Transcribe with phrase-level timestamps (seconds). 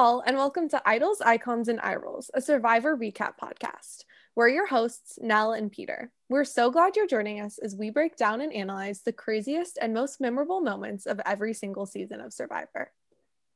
[0.00, 4.04] all, and welcome to Idols, Icons, and Eye Rolls, a Survivor recap podcast.
[4.34, 6.10] We're your hosts, Nell and Peter.
[6.30, 9.92] We're so glad you're joining us as we break down and analyze the craziest and
[9.92, 12.92] most memorable moments of every single season of Survivor.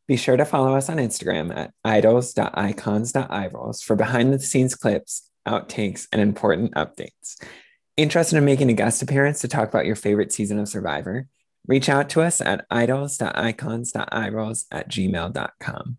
[0.06, 6.08] Be sure to follow us on Instagram at idols.icons.eyerolls for behind the scenes clips, outtakes,
[6.12, 7.42] and important updates.
[7.96, 11.26] Interested in making a guest appearance to talk about your favorite season of Survivor?
[11.66, 15.98] Reach out to us at idols.icons.eyerolls at gmail.com.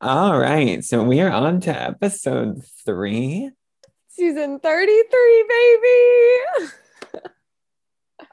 [0.00, 3.50] All right, so we are on to episode three.
[4.08, 6.70] Season 33, baby!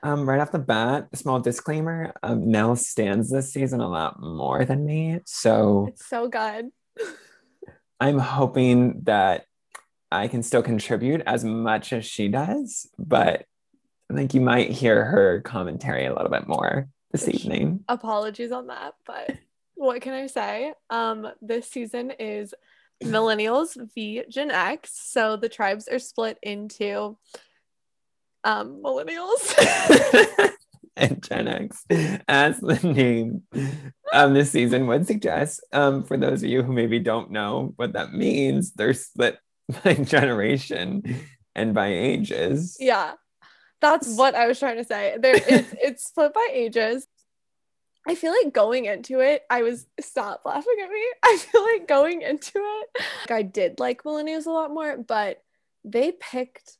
[0.03, 4.21] Um, right off the bat, a small disclaimer: um, Nell stands this season a lot
[4.21, 6.69] more than me, so It's so good.
[7.99, 9.45] I'm hoping that
[10.11, 12.87] I can still contribute as much as she does.
[12.99, 13.45] But
[14.11, 17.83] I think you might hear her commentary a little bit more this evening.
[17.89, 19.31] Apologies on that, but
[19.75, 20.73] what can I say?
[20.89, 22.53] Um, this season is
[23.03, 24.91] Millennials v Gen X.
[24.93, 27.17] So the tribes are split into
[28.43, 29.53] um millennials.
[30.95, 31.85] and Gen X,
[32.27, 33.43] as the name
[34.13, 35.61] of this season would suggest.
[35.73, 39.37] Um, for those of you who maybe don't know what that means, they're split
[39.83, 41.03] by generation
[41.53, 42.77] and by ages.
[42.79, 43.13] yeah.
[43.81, 45.15] That's what I was trying to say.
[45.19, 47.05] There it's it's split by ages.
[48.07, 51.03] I feel like going into it, I was stop laughing at me.
[51.23, 52.87] I feel like going into it,
[53.21, 55.41] like I did like millennials a lot more, but
[55.83, 56.77] they picked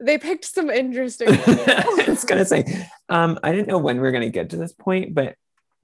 [0.00, 4.12] they picked some interesting I was gonna say, um, I didn't know when we were
[4.12, 5.34] gonna get to this point, but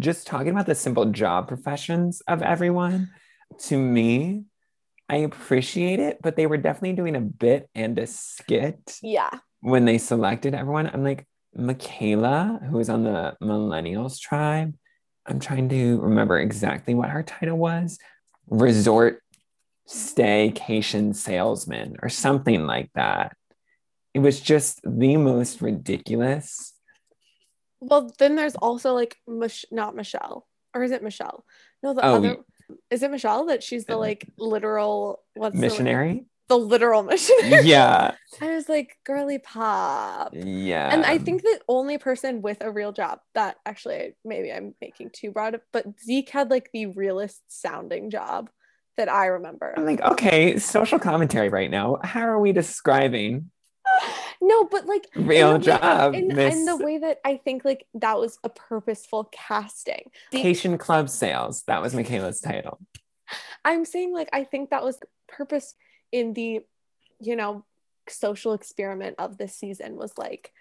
[0.00, 3.10] just talking about the simple job professions of everyone,
[3.58, 4.44] to me,
[5.08, 9.30] I appreciate it, but they were definitely doing a bit and a skit yeah.
[9.60, 10.90] when they selected everyone.
[10.92, 11.26] I'm like,
[11.56, 14.74] Michaela, who is on the Millennials tribe.
[15.26, 17.98] I'm trying to remember exactly what her title was.
[18.48, 19.22] Resort
[19.88, 23.36] staycation salesman or something like that.
[24.12, 26.72] It was just the most ridiculous.
[27.80, 31.44] Well, then there's also like Mich- not Michelle, or is it Michelle?
[31.82, 32.36] No, the Oh, other
[32.90, 36.26] is it Michelle that she's the like literal what's missionary.
[36.48, 37.64] The, literal missionary.
[37.64, 38.14] yeah.
[38.40, 40.32] I was like, girly pop.
[40.34, 40.92] Yeah.
[40.92, 45.10] And I think the only person with a real job that actually maybe I'm making
[45.12, 48.50] too broad, but Zeke had like the realest sounding job
[48.96, 49.74] that I remember.
[49.76, 51.98] I'm like, okay, social commentary right now.
[52.02, 53.50] How are we describing
[54.40, 56.14] no, but like real job?
[56.14, 60.10] Miss in the way that I think like that was a purposeful casting.
[60.32, 61.62] Vacation Club Sales.
[61.66, 62.78] That was Michaela's title.
[63.64, 65.74] I'm saying like I think that was purpose
[66.14, 66.60] in the,
[67.20, 67.64] you know,
[68.08, 70.52] social experiment of this season was like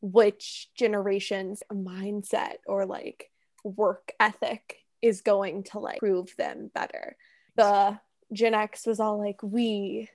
[0.00, 3.30] which generation's mindset or like
[3.64, 7.16] work ethic is going to like prove them better.
[7.56, 7.98] The
[8.32, 10.08] Gen X was all like we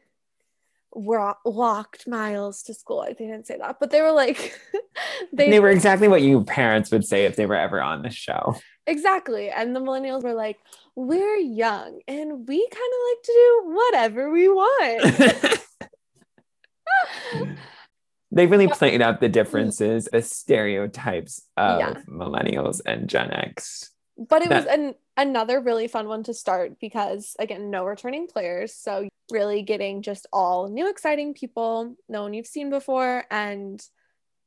[0.92, 3.06] were walked miles to school.
[3.08, 4.60] They didn't say that, but they were like
[5.34, 8.56] They, were exactly what you parents would say if they were ever on the show.
[8.88, 9.50] Exactly.
[9.50, 10.58] And the millennials were like,
[10.96, 15.62] we're young and we kind of like to do whatever we want.
[18.32, 19.34] they really played out the mm.
[19.34, 21.94] differences, the stereotypes of Yeah.
[22.10, 23.90] millennials and Gen X.
[24.30, 28.74] but it was an, another really fun one to start because, again, no returning players.
[28.76, 33.24] So, really getting just all new, exciting people, no one you've seen before.
[33.32, 33.82] And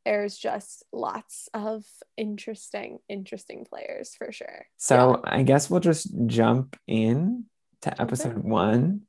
[0.04, 1.84] there's just lots of
[2.16, 4.66] interesting, interesting players for sure.
[4.76, 7.44] So I guess we'll just jump in
[7.82, 9.02] to episode one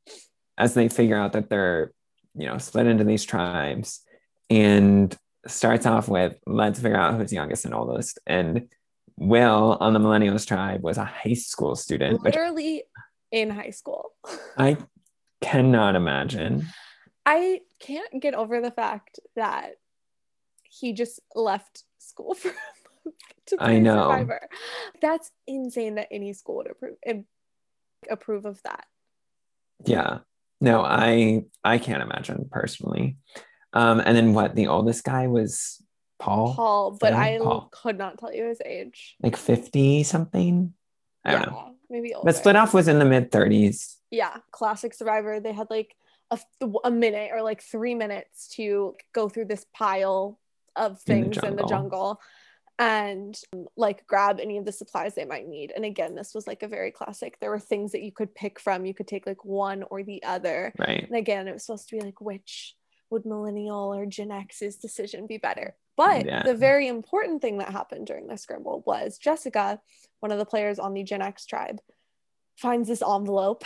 [0.57, 1.91] as they figure out that they're,
[2.33, 4.01] you know, split into these tribes
[4.49, 5.15] and
[5.47, 8.19] starts off with let's figure out who's youngest and oldest.
[8.25, 8.67] And
[9.17, 12.83] Will on the Millennials tribe was a high school student, Literally
[13.31, 14.11] in high school.
[14.57, 14.77] I
[15.41, 16.67] cannot imagine.
[17.25, 19.75] I can't get over the fact that
[20.79, 22.53] he just left school for a
[23.05, 23.15] month
[23.47, 24.09] to I know.
[24.11, 24.49] Survivor.
[25.01, 26.95] That's insane that any school would approve
[28.09, 28.85] approve of that.
[29.85, 30.19] Yeah.
[30.61, 33.17] No, I I can't imagine personally.
[33.73, 35.81] Um, and then what the oldest guy was
[36.17, 37.69] Paul, Paul, but I Paul.
[37.71, 39.17] could not tell you his age.
[39.21, 40.73] like 50 something.
[41.25, 41.63] I don't know.
[41.65, 42.25] Yeah, maybe older.
[42.25, 43.95] But split off was in the mid 30s.
[44.11, 45.41] Yeah, classic Survivor.
[45.41, 45.93] They had like
[46.31, 46.39] a,
[46.85, 50.39] a minute or like three minutes to go through this pile
[50.75, 51.67] of In the things in the jungle.
[51.67, 52.21] jungle
[52.77, 53.39] and
[53.77, 55.71] like grab any of the supplies they might need.
[55.75, 57.37] And again, this was like a very classic.
[57.39, 58.85] There were things that you could pick from.
[58.85, 60.73] You could take like one or the other.
[60.77, 61.05] Right.
[61.07, 62.75] And again, it was supposed to be like which
[63.09, 65.75] would millennial or Gen X's decision be better?
[65.95, 66.43] But Yeah.
[66.43, 69.79] the very important thing that happened during the scramble was Jessica,
[70.19, 71.79] one of the players on the Gen X tribe,
[72.57, 73.63] finds this envelope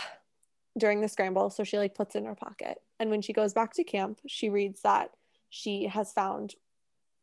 [0.78, 1.50] during the scramble.
[1.50, 2.78] So she like puts it in her pocket.
[3.00, 5.10] And when she goes back to camp, she reads that
[5.48, 6.54] she has found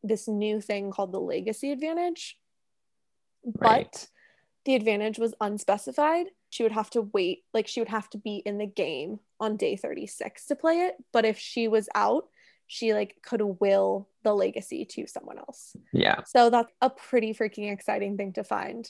[0.03, 2.38] this new thing called the legacy advantage.
[3.44, 4.09] But Right.
[4.65, 6.27] the advantage was unspecified.
[6.49, 9.57] She would have to wait, like she would have to be in the game on
[9.57, 10.95] day 36 to play it.
[11.11, 12.29] But if she was out,
[12.67, 15.75] she like could will the legacy to someone else.
[15.94, 16.23] Yeah.
[16.25, 18.89] So that's a pretty freaking exciting thing to find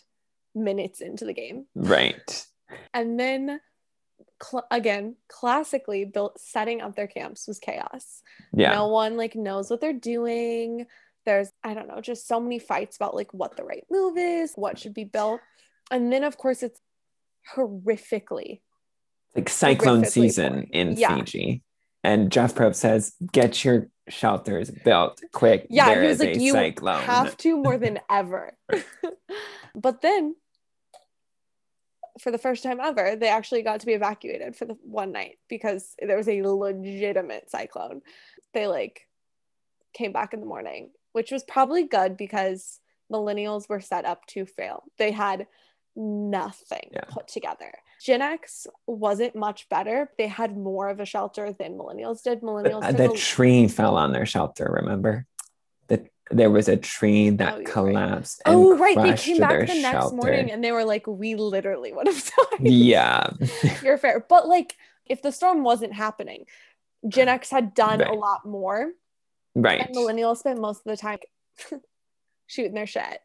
[0.56, 1.68] minutes into the game.
[1.76, 2.46] Right.
[2.94, 3.60] And then
[4.42, 8.22] cl- again, classically built setting up their camps was chaos.
[8.54, 8.74] Yeah.
[8.74, 10.86] No one like knows what they're doing.
[11.26, 14.54] There's I don't know, just so many fights about like what the right move is,
[14.56, 15.42] what should be built.
[15.92, 16.80] And then of course it's
[17.56, 18.62] horrifically
[19.36, 20.66] like cyclone horrifically season poor.
[20.72, 21.16] in Yeah.
[21.16, 21.64] Fiji.
[22.04, 25.68] And Jeff Probst says, get your shelters built quick.
[25.70, 27.02] yeah, There he was is like, you cyclone.
[27.02, 28.56] have to more than ever.
[29.76, 30.36] but then,
[32.20, 35.38] for the first time ever, they actually got to be evacuated for the one night
[35.50, 38.02] because there was a legitimate cyclone.
[38.54, 39.08] They like
[39.94, 42.80] came back in the morning, which was probably good because
[43.12, 44.84] millennials were set up to fail.
[44.98, 45.48] They had
[45.96, 47.06] nothing Yeah.
[47.10, 47.74] put together.
[48.02, 50.12] Gen X wasn't much better.
[50.18, 52.42] They had more of a shelter than millennials did.
[52.42, 55.26] Millennials Uh, the a- tree fell on their shelter, remember?
[56.32, 57.66] There was a tree that Oh, right.
[57.66, 58.42] collapsed.
[58.46, 58.96] and Oh, right.
[58.98, 60.16] They came back the next shelter.
[60.16, 62.60] morning and they were like, we literally would have died.
[62.68, 63.30] Yeah.
[63.84, 64.26] You're fair.
[64.28, 64.76] But like,
[65.06, 66.46] if the storm wasn't happening,
[67.08, 68.92] Gen X had done a lot more.
[69.56, 69.80] right.
[69.88, 71.20] And millennials spent most of the time
[72.48, 73.20] shooting their shit,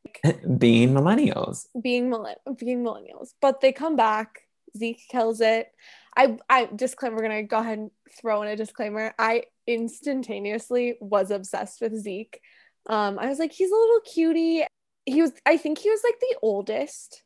[0.59, 1.67] Being millennials.
[1.81, 2.13] being,
[2.57, 3.31] being millennials.
[3.41, 4.43] But they come back.
[4.77, 5.73] Zeke kills it.
[6.17, 7.91] I, I disclaimer, we're going to go ahead and
[8.21, 9.15] throw in a disclaimer.
[9.19, 12.41] I instantaneously was obsessed with Zeke.
[12.89, 14.65] Um, I was like, he's a little cutie.
[15.07, 17.23] He was, I think he was like the oldest,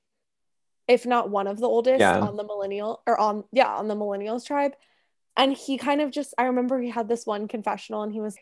[0.88, 2.20] if not one of the oldest Yeah.
[2.20, 4.72] on the millennial or on, yeah, on the millennials tribe.
[5.36, 8.36] And he kind of just, I remember he had this one confessional and he was,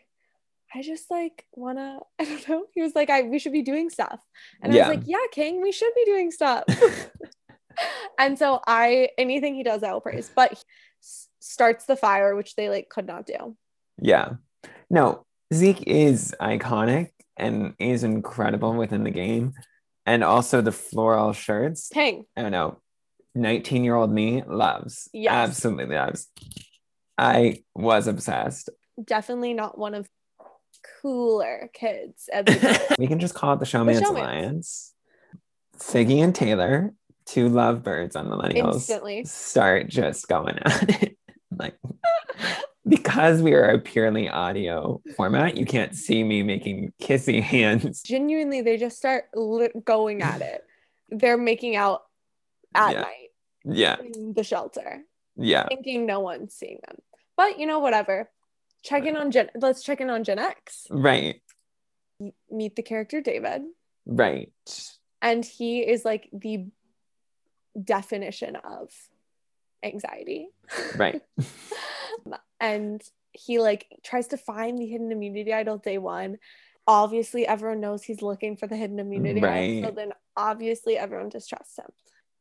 [0.73, 2.65] I just like wanna, I don't know.
[2.73, 4.19] He was like, I we should be doing stuff.
[4.61, 6.63] And I was like, yeah, King, we should be doing stuff.
[8.19, 10.29] and so I anything he does, I will praise.
[10.33, 10.59] But he
[11.01, 13.55] s- starts the fire, which they like could not do.
[14.01, 14.33] Yeah.
[14.89, 19.53] No, Zeke is iconic and is incredible within the game.
[20.05, 21.89] And also the floral shirts.
[21.89, 22.25] King.
[22.37, 22.79] I don't know.
[23.33, 25.09] 19 year old me loves.
[25.13, 25.33] Yes.
[25.33, 26.27] Absolutely loves.
[27.17, 28.69] I was obsessed.
[29.03, 30.07] Definitely not one of
[31.01, 34.09] cooler kids the we can just call it the Showmance Showmance.
[34.09, 34.93] Alliance.
[35.77, 36.93] Figgy and Taylor,
[37.25, 39.25] two lovebirds on Millennials, instantly.
[39.25, 41.17] start just going at it.
[41.57, 41.75] Like,
[42.87, 48.01] because we are a purely audio format, you can't see me making kissy hands.
[48.03, 50.63] Genuinely, they just start li- going at it.
[51.09, 52.03] They're making out
[52.73, 53.01] at Yeah.
[53.01, 53.29] night
[53.65, 53.95] Yeah.
[54.01, 55.03] in the shelter.
[55.37, 55.67] Yeah.
[55.67, 56.97] thinking no one's seeing them.
[57.35, 58.29] But you know, whatever.
[58.83, 59.49] Check in on Gen.
[59.55, 60.87] Let's check in on Gen X.
[60.89, 61.41] Right.
[62.49, 63.63] Meet the character David,
[64.05, 64.53] Right.
[65.21, 66.67] and he is like the
[67.81, 68.89] definition of
[69.83, 70.49] anxiety.
[70.95, 71.21] Right.
[72.59, 73.01] and
[73.31, 76.37] he like tries to find the hidden immunity idol day one.
[76.87, 81.77] Obviously, everyone knows he's looking for the hidden immunity idol, so then obviously everyone distrusts
[81.77, 81.91] him.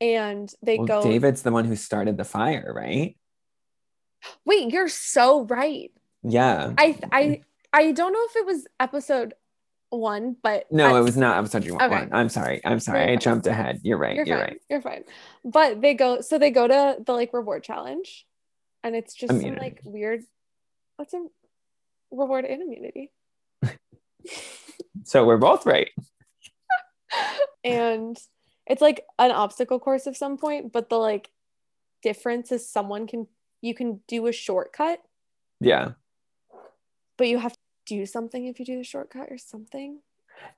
[0.01, 3.17] And they Well, go, David's the one who started the fire, right?
[4.45, 6.75] "Wait, you're so right." Yeah.
[6.77, 9.35] I I I don't know if it was episode
[9.91, 11.83] one, but No, at- it was not episode one.
[11.83, 12.09] Okay.
[12.13, 12.61] I'm sorry.
[12.65, 13.13] I'm sorry.
[13.13, 13.81] I jumped ahead.
[13.85, 14.17] You're right.
[14.17, 14.47] You're, You're, fine.
[14.49, 14.61] right.
[14.69, 15.05] You're fine.
[15.45, 18.27] But they go so they go to the like reward challenge,
[18.83, 20.23] and it's just some like weird.
[20.97, 21.25] What's a
[22.11, 23.13] reward in immunity?
[25.05, 25.91] So we're both right.
[27.65, 28.17] and
[28.67, 31.31] it's like an obstacle course of some point, but the like
[32.03, 33.27] difference is someone can
[33.61, 35.01] you can do a shortcut,
[35.61, 35.93] Yeah.
[37.17, 37.55] but you have
[37.87, 40.01] do something if you do the shortcut or something.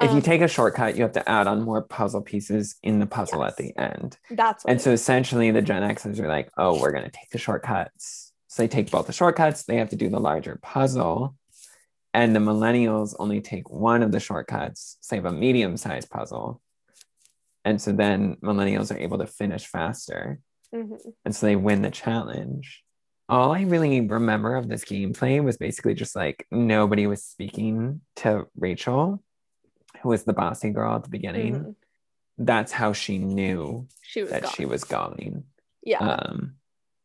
[0.00, 2.99] If you Um, take a shortcut, you have to add on more puzzle pieces in
[2.99, 3.50] the puzzle Yes.
[3.52, 4.18] at the end.
[4.30, 7.28] That's what And so essentially, the Gen Xers are like, oh, we're going to take
[7.30, 8.33] the shortcuts.
[8.49, 11.37] So they take both the shortcuts, they have to do the larger puzzle.
[12.14, 16.62] And the millennials only take one of the shortcuts, say, a medium sized puzzle.
[17.66, 20.40] And so then millennials are able to finish faster.
[20.75, 20.99] Mhm.
[21.26, 22.83] And so they win the challenge.
[23.28, 28.47] All I really remember of this gameplay was basically just like nobody was speaking to
[28.56, 29.23] Rachel,
[30.02, 31.54] who was the bossy girl at the beginning.
[31.54, 31.75] Mhm.
[32.38, 34.52] That's how she knew She was that gone.
[34.52, 35.45] she was going.
[35.83, 36.56] yeah, Um,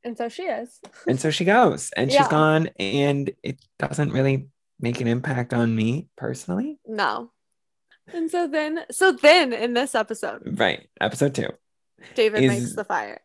[0.04, 0.80] and so she is.
[1.08, 2.30] and so she goes and she's Yeah.
[2.30, 4.48] gone, and it doesn't really
[4.80, 6.80] make an impact on me personally.
[6.86, 7.32] No.
[8.14, 10.88] And so then, so then in this episode, Right.
[11.00, 11.50] Episode two.
[12.16, 13.22] David Is- makes the fire.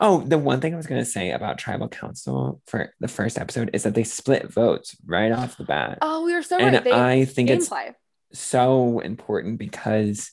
[0.00, 3.38] Oh, the one thing I was going to say about tribal council for the first
[3.38, 5.98] episode is that they split votes right off the bat.
[6.02, 6.84] Oh, we were so and right.
[6.84, 7.94] They I think it's gameplay.
[8.32, 10.30] so important because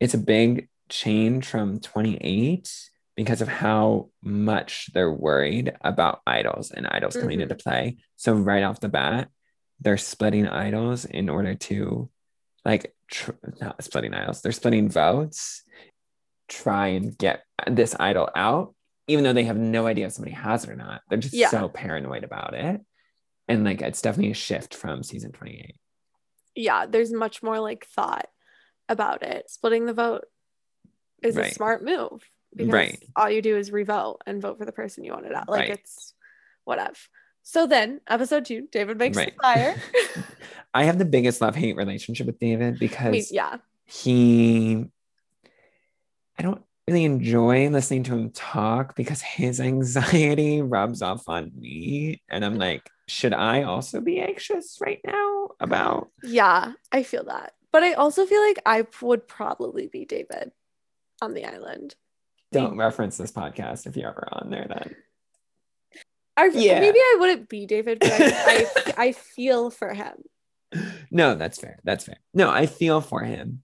[0.00, 2.70] it's a big change from 28
[3.16, 7.42] because of how much they're worried about idols and idols coming Mhm.
[7.42, 7.98] into play.
[8.16, 9.28] So right off the bat,
[9.80, 12.08] they're splitting idols in order to
[12.64, 15.62] like tr- not splitting idols, they're splitting votes,
[16.52, 18.74] try and get this idol out,
[19.08, 21.02] even though they have no idea if somebody has it or not.
[21.08, 21.48] They're just Yeah.
[21.48, 22.80] so paranoid about it.
[23.48, 25.76] And like it's definitely a shift from season 28.
[26.54, 28.28] Yeah, there's much more like thought
[28.88, 29.50] about it.
[29.50, 30.24] Splitting the vote
[31.22, 32.22] is a smart move
[32.54, 33.02] because Right.
[33.16, 35.48] all you do is revote and vote for the person you wanted out.
[35.48, 35.78] Like Right.
[35.78, 36.14] it's
[36.64, 36.94] whatever.
[37.42, 39.34] So then, episode two, David makes Right.
[39.34, 39.74] the fire.
[40.74, 44.86] I have the biggest love hate relationship with David I because mean, yeah, he,
[46.42, 52.20] I don't really enjoy listening to him talk because his anxiety rubs off on me.
[52.28, 56.10] And I'm like, should I also be anxious right now about?
[56.24, 57.52] yeah, I feel that.
[57.70, 60.50] But I also feel like I would probably be David
[61.20, 61.94] on the island.
[62.50, 64.96] Don't reference this podcast if you're ever on there then.
[66.36, 66.80] I, Yeah.
[66.80, 70.24] Maybe I wouldn't be David, but I, I, I feel for him.
[71.08, 71.78] No, that's fair.
[71.84, 72.16] That's fair.
[72.34, 73.62] No, I feel for him.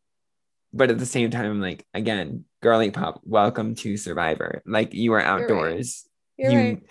[0.73, 4.63] But at the same time, I'm like, again, girly pop, welcome to Survivor.
[4.67, 6.07] Like you are outdoors.
[6.37, 6.83] You're you right.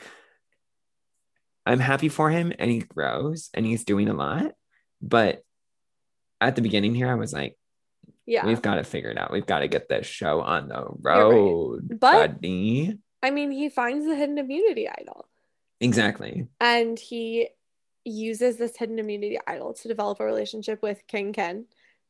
[1.66, 4.54] I'm happy for him and he grows and he's doing a lot.
[5.02, 5.44] But
[6.40, 7.58] at the beginning here, I was like,
[8.26, 8.46] Yeah.
[8.46, 9.32] we've got to figure it out.
[9.32, 11.20] We've got to get this show on the right.
[11.20, 12.98] road, But- buddy.
[13.24, 15.28] I mean, he finds the hidden immunity idol.
[15.80, 16.48] Exactly.
[16.60, 17.50] and he
[18.04, 21.66] uses this hidden immunity idol to develop a relationship with King Ken.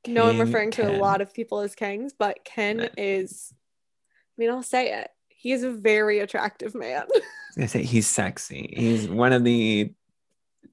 [0.06, 4.36] No, I'm King referring to a lot of people as kings, but Ken is, I
[4.38, 5.10] mean, I'll say it.
[5.30, 7.04] He is a very attractive man.
[7.13, 8.74] I was gonna say he's sexy.
[8.75, 9.94] He's one of the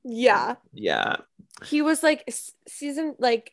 [0.05, 0.57] yeah.
[0.73, 1.17] yeah.
[1.65, 2.31] He was like
[2.69, 3.53] season, like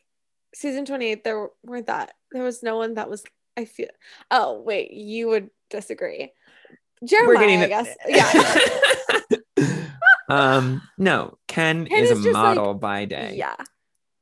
[0.54, 2.12] season 28, there weren't that.
[2.30, 3.24] There was no one that was,
[3.56, 3.88] I feel,
[4.30, 6.32] oh, wait, you would disagree.
[7.04, 7.96] Jeremiah, I guess.
[8.08, 9.76] Yeah.
[10.28, 13.34] um no, Ken, Ken is, is a just, like- model by day.
[13.36, 13.56] Yeah.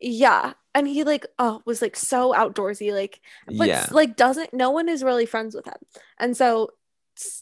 [0.00, 0.54] Yeah.
[0.75, 3.87] And he like oh was like so outdoorsy like but yeah.
[3.90, 5.75] like doesn't no one is really friends with him.
[6.19, 6.71] And so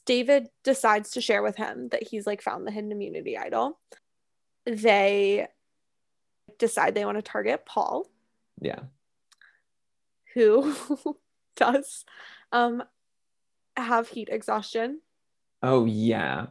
[0.06, 3.78] David decides to share with him that he's like found the hidden immunity idol.
[4.66, 5.46] They
[6.58, 8.06] decide they want to target Paul,
[8.60, 8.80] Yeah.
[10.34, 10.74] who
[11.56, 12.04] does
[12.50, 12.82] um
[13.76, 15.00] have heat exhaustion.
[15.62, 16.46] Oh yeah.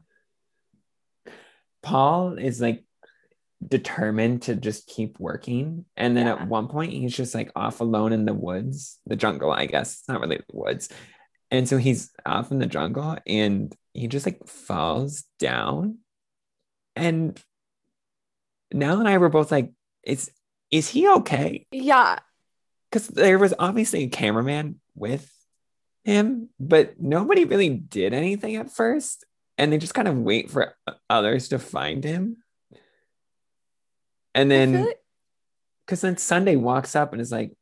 [1.81, 2.83] Paul is like
[3.65, 5.85] determined to just keep working.
[5.95, 6.33] And then Yeah.
[6.33, 9.99] at one point he's just like off alone in the woods, the jungle, I guess.
[9.99, 10.89] It's not really the woods.
[11.49, 15.99] And so he's off in the jungle and he just like falls down.
[16.95, 17.39] And
[18.73, 19.71] Nell and I were both like,
[20.03, 20.29] is
[20.69, 21.65] is he okay?
[21.71, 22.19] Yeah.
[22.91, 25.31] Because there was obviously a cameraman with
[26.03, 29.25] him, but nobody really did anything at first.
[29.57, 30.75] And they just kind of wait for
[31.09, 32.37] others to find him.
[34.38, 35.00] And then, like-
[35.86, 37.53] because then Sunday walks up and is like,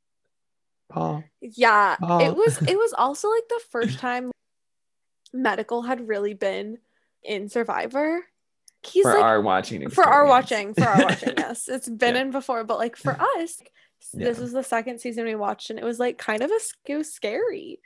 [0.89, 1.95] Paul, yeah.
[2.01, 2.19] Oh.
[2.19, 4.31] It was it was also like the first time
[5.33, 6.77] medical had really been
[7.23, 8.23] in Survivor.
[8.83, 12.21] He's for like our watching for our watching for our watching yes it's been Yeah.
[12.21, 13.57] in before but like for us
[14.13, 14.39] this Yeah.
[14.43, 17.11] was the second season we watched and it was like kind of a it was
[17.11, 17.79] scary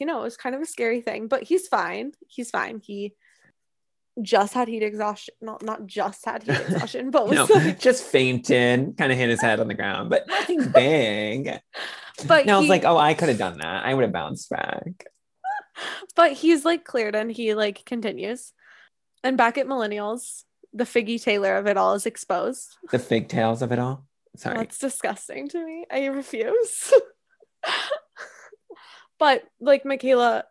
[0.00, 3.14] you know it was kind of a scary thing but he's fine he's fine he
[4.22, 8.04] just had heat exhaustion not not just had heat exhaustion but was No, like, just
[8.04, 11.58] fainted, kind of hit his head on the ground, but nothing big.
[12.26, 13.84] but And I was like, oh, I could have done that.
[13.84, 15.06] I would have bounced back.
[16.16, 18.52] but he's like cleared and he like continues
[19.24, 23.60] and back at millennials the figgy taylor of it all is exposed The fig tails
[23.62, 24.06] of it all.
[24.36, 24.56] Sorry.
[24.58, 25.84] That's disgusting to me.
[25.90, 26.92] I refuse.
[29.18, 30.44] but like Michaela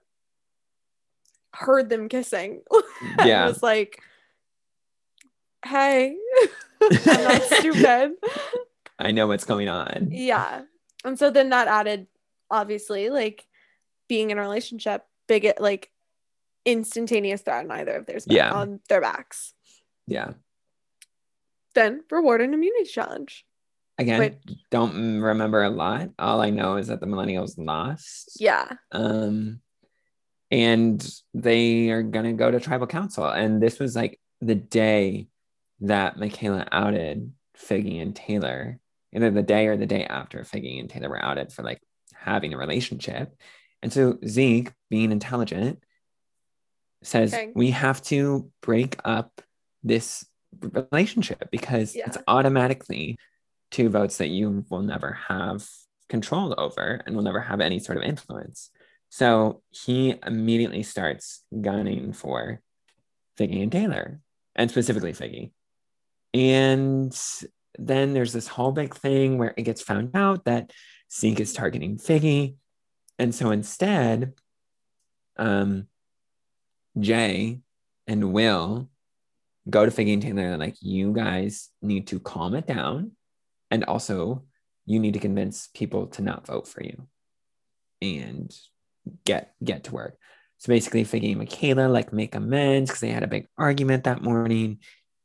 [1.53, 2.61] heard them kissing.
[3.17, 3.47] and Yeah.
[3.47, 4.01] was like,
[5.65, 6.15] hey,
[6.81, 8.11] I'm not stupid.
[8.97, 10.09] I know what's going on.
[10.11, 10.63] yeah.
[11.05, 12.07] And so then that added,
[12.51, 13.45] obviously, like
[14.09, 15.89] being in a relationship, big, like
[16.65, 18.51] instantaneous threat on either of theirs Yeah.
[18.51, 19.53] on their backs.
[20.07, 20.33] Yeah.
[21.75, 23.45] Then reward an immunity challenge.
[23.97, 24.33] Again, Wait.
[24.71, 26.09] don't remember a lot.
[26.17, 28.37] All I know is that the millennials lost.
[28.39, 28.67] Yeah.
[28.91, 29.61] Um,
[30.51, 33.25] and they are gonna go to tribal council.
[33.25, 35.27] And this was like the day
[35.81, 38.79] that Michaela outed Figgy and Taylor,
[39.13, 41.81] either the day or the day after Figgy and Taylor were outed for like
[42.13, 43.35] having a relationship.
[43.81, 45.83] And so Zeke, being intelligent,
[47.03, 47.51] says Okay.
[47.55, 49.41] we have to break up
[49.83, 50.25] this
[50.61, 52.07] relationship because Yeah.
[52.07, 53.17] it's automatically
[53.71, 55.65] two votes that you will never have
[56.09, 58.71] control over and will never have any sort of influence.
[59.09, 62.61] So he immediately starts gunning for
[63.37, 64.19] Figgy and Taylor,
[64.55, 65.51] and specifically Figgy.
[66.33, 67.17] And
[67.77, 70.71] then there's this whole big thing where it gets found out that
[71.11, 72.55] Zeke is targeting Figgy.
[73.17, 74.33] And so instead,
[75.37, 75.87] um,
[76.99, 77.59] Jay
[78.07, 78.89] and Will
[79.69, 83.11] go to Figgy and Taylor and like, you guys need to calm it down.
[83.71, 84.43] And also,
[84.85, 87.07] you need to convince people to not vote for you
[88.01, 88.51] and
[89.25, 90.17] get get to work.
[90.57, 94.21] So basically, Figgy and Michaela like make amends because they had a big argument that
[94.21, 94.79] morning.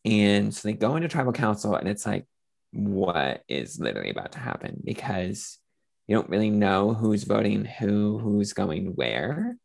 [0.04, 2.26] And so they go into tribal council, and it's like,
[2.72, 4.80] what is literally about to happen?
[4.84, 5.58] Because
[6.06, 9.56] you don't really know who's voting who, who's going where.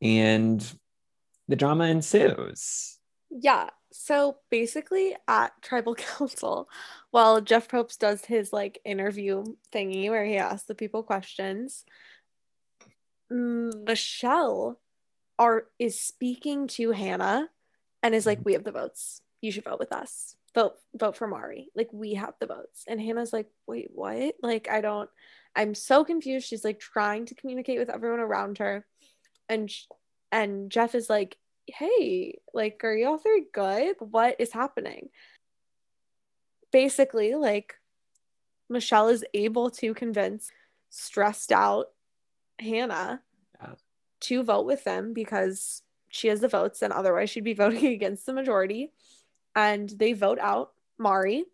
[0.00, 0.64] And
[1.48, 2.98] the drama ensues.
[3.30, 3.70] Yeah.
[3.92, 6.68] So basically, at tribal council,
[7.10, 11.84] while Jeff Probst does his like interview thingy where he asks the people questions,
[13.32, 14.78] Mm, Michelle
[15.38, 17.48] are is speaking to Hannah
[18.02, 18.44] and is like, mm-hmm.
[18.46, 19.20] "We have the votes.
[19.40, 20.36] You should vote with us.
[20.54, 21.68] Vote vote for Mari.
[21.74, 24.34] Like we have the votes." And Hannah's like, "Wait, what?
[24.42, 25.10] Like I don't.
[25.54, 28.86] I'm so confused." She's like trying to communicate with everyone around her,
[29.48, 29.70] and
[30.32, 33.96] and Jeff is like, hey, like, are y'all three good?
[33.98, 35.08] What is happening?
[36.72, 37.74] Basically, like,
[38.68, 40.50] Michelle is able to convince
[40.90, 41.86] stressed out
[42.58, 43.22] Hannah
[43.60, 43.74] Yeah.
[44.20, 48.26] to vote with them because she has the votes, and otherwise she'd be voting against
[48.26, 48.92] the majority.
[49.54, 51.44] And they vote out Mari,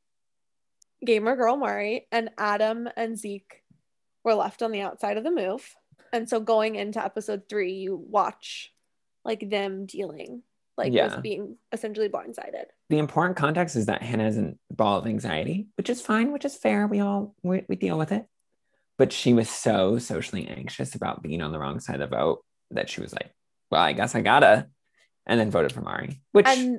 [1.05, 3.63] gamer girl Mari, and Adam and Zeke
[4.25, 5.75] were left on the outside of the move.
[6.13, 8.73] And so going into episode three, you watch
[9.25, 10.43] like them dealing
[10.77, 11.15] like Yeah.
[11.15, 12.65] with being essentially blindsided.
[12.89, 16.45] The important context is that Hannah has a ball of anxiety, which is fine, which
[16.45, 16.87] is fair.
[16.87, 18.27] We all we, we deal with it.
[19.03, 22.45] But she was so socially anxious about being on the wrong side of the vote
[22.71, 23.35] that she was like,
[23.69, 24.69] "Well, I guess I gotta,"
[25.27, 26.21] and then voted for Mari.
[26.31, 26.79] Which And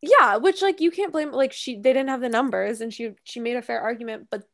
[0.00, 3.16] yeah, which like you can't blame like she they didn't have the numbers and she
[3.24, 4.44] she made a fair argument, but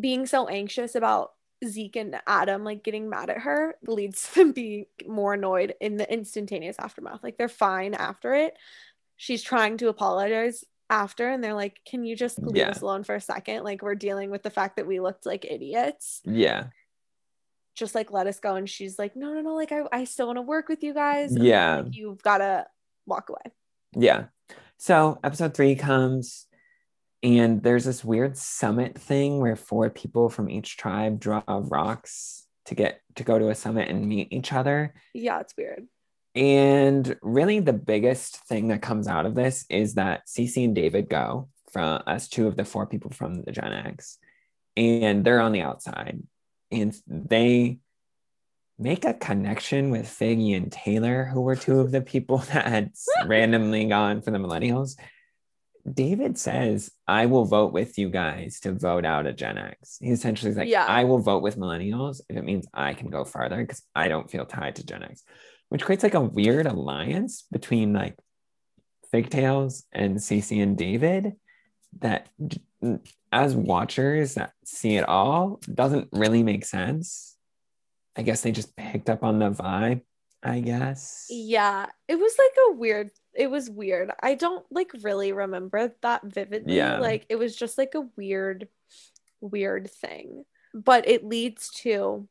[0.00, 4.50] being so anxious about Zeke and Adam like getting mad at her leads to them
[4.50, 7.22] being more annoyed in the instantaneous aftermath.
[7.22, 8.54] Like they're fine after it.
[9.16, 12.70] She's trying to apologize after and they're like, Can you just leave Yeah.
[12.70, 13.64] us alone for a second?
[13.64, 16.20] Like we're dealing with the fact that we looked like idiots.
[16.24, 16.68] yeah,
[17.76, 18.54] Just like let us go.
[18.56, 20.94] And she's like, No, no, no, like I, I still want to work with you
[20.94, 21.32] guys.
[21.32, 21.80] And, Yeah.
[21.80, 22.66] like, you've gotta
[23.06, 23.52] walk away.
[23.96, 24.26] yeah.
[24.80, 26.46] So episode three comes,
[27.22, 32.76] and there's this weird summit thing where four people from each tribe draw rocks to
[32.76, 34.94] get to go to a summit and meet each other.
[35.14, 35.88] Yeah, it's weird.
[36.38, 41.08] And really, the biggest thing that comes out of this is that Cece and David
[41.08, 44.18] go from us, two of the four people from the Gen X,
[44.76, 46.22] and they're on the outside,
[46.70, 47.78] and they
[48.78, 52.92] make a connection with Figgy and Taylor, who were two of the people that had
[53.26, 54.94] randomly gone for the Millennials.
[55.92, 59.98] David says, I will vote with you guys to vote out a Gen X.
[60.00, 60.84] He essentially is like, Yeah.
[60.84, 64.30] I will vote with millennials if it means I can go farther because I don't
[64.30, 65.24] feel tied to Gen X,
[65.68, 68.16] which creates like a weird alliance between like
[69.10, 71.34] Figtails and Cece and David
[72.00, 72.28] that
[73.32, 77.36] as watchers that see it all doesn't really make sense.
[78.16, 80.02] I guess they just picked up on the vibe,
[80.42, 81.26] I guess.
[81.30, 83.10] Yeah, it was like a weird.
[83.34, 84.10] It was weird.
[84.20, 86.76] I don't like really remember that vividly.
[86.76, 86.98] Yeah.
[86.98, 88.68] Like it was just like a weird,
[89.40, 90.44] weird thing.
[90.74, 92.28] But it leads to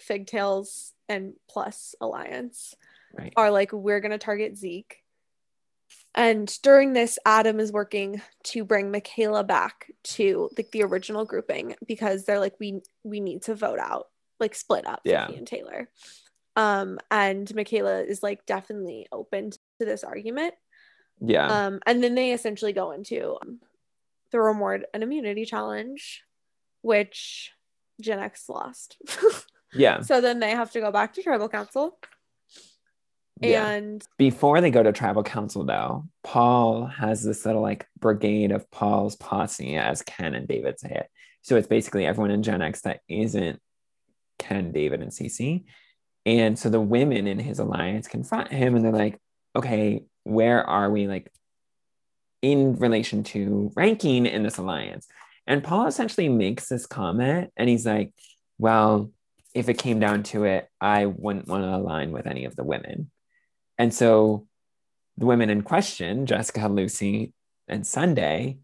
[0.00, 2.74] Figtails and Plus Alliance
[3.12, 3.32] Right.
[3.36, 5.02] are like we're gonna target Zeke.
[6.14, 11.76] And during this, Adam is working to bring Michaela back to like the original grouping
[11.86, 14.08] because they're like we we need to vote out,
[14.40, 15.28] like split up Yeah.
[15.28, 15.88] And Taylor.
[16.56, 20.54] Um, and Michaela is like definitely open to this argument.
[21.20, 21.46] Yeah.
[21.66, 23.60] Um, and then they essentially go into um,
[24.32, 26.22] the reward and immunity challenge,
[26.82, 27.52] which
[28.00, 28.96] Gen X lost.
[29.76, 30.00] yeah.
[30.00, 31.98] so then they have to go back to tribal council.
[33.40, 33.68] Yeah.
[33.68, 38.70] And Before they go to tribal council, though, Paul has this little like brigade of
[38.70, 41.10] Paul's posse, as Ken and David say it.
[41.42, 43.60] So it's basically everyone in Gen X that isn't
[44.38, 45.64] Ken, David, and Cece.
[46.24, 49.18] And so the women in his alliance confront him and they're like,
[49.54, 51.06] okay, where are we?
[51.06, 51.30] Like,
[52.42, 55.06] in relation to ranking in this alliance.
[55.46, 58.12] And Paul essentially makes this comment and he's like,
[58.58, 59.10] well,
[59.56, 62.62] if it came down to it, I wouldn't want to align with any of the
[62.62, 63.10] women.
[63.78, 64.46] And so
[65.16, 67.32] the women in question, Jessica, Lucy,
[67.66, 68.58] and Sunday,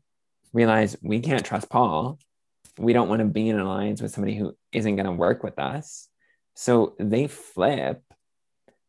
[0.53, 2.19] realize we can't trust Paul.
[2.77, 5.43] We don't want to be in an alliance with somebody who isn't going to work
[5.43, 6.09] with us.
[6.57, 8.03] So they flip.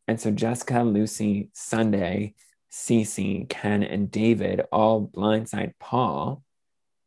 [0.06, 2.34] And so Jessica, Lucy, Sunday,
[2.70, 6.42] Cece, Ken, and David all blindside Paul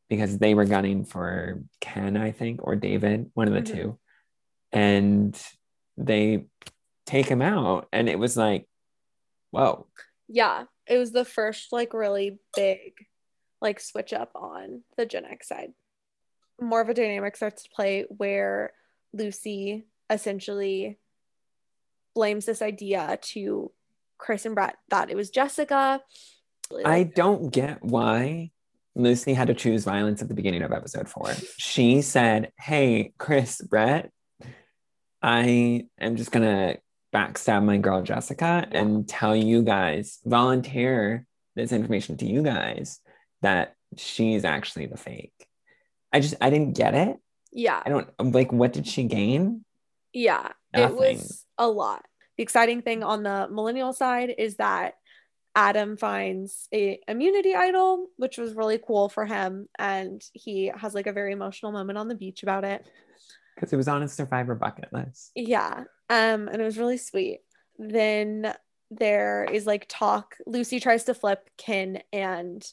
[0.10, 3.78] because they were gunning for Ken, I think, or David, one of the mm-hmm.
[3.78, 4.00] two.
[4.72, 5.40] And
[5.98, 6.46] they
[7.06, 7.88] take him out.
[7.92, 8.68] And it was like,
[9.52, 9.88] whoa.
[10.28, 10.66] Yeah.
[10.86, 12.94] It was the first, like, really big,
[13.62, 15.74] like, switch up on the Gen X side.
[16.62, 18.72] More of a dynamic starts to play where
[19.14, 20.98] Lucy essentially
[22.16, 23.72] blames this idea to
[24.18, 26.02] Chris and Bret that it was Jessica.
[26.84, 28.52] I don't get why
[28.96, 31.34] Lucy had to choose violence at the beginning of episode four.
[31.58, 34.12] She said, Hey, Chris, Bret,
[35.22, 36.80] I am just going to
[37.14, 41.26] backstab my girl Jessica and tell you guys, volunteer
[41.56, 43.00] this information to you guys
[43.42, 45.34] that she's actually the fake.
[46.14, 47.18] I just, I didn't get it.
[47.52, 47.82] Yeah.
[47.86, 49.64] I don't, um, like, what did she gain?
[50.14, 50.52] Yeah.
[50.74, 50.98] Nothing.
[50.98, 52.06] It was a lot.
[52.38, 54.94] The exciting thing on the millennial side is that
[55.56, 61.08] Adam finds a immunity idol, which was really cool for him, and he has like
[61.08, 62.86] a very emotional moment on the beach about it.
[63.58, 65.32] Because it was on his survivor bucket list.
[65.36, 65.86] Yeah.
[66.10, 67.40] Um, and it was really sweet.
[67.80, 68.54] Then
[68.92, 70.36] there is like talk.
[70.46, 72.64] Lucy tries to flip Ken and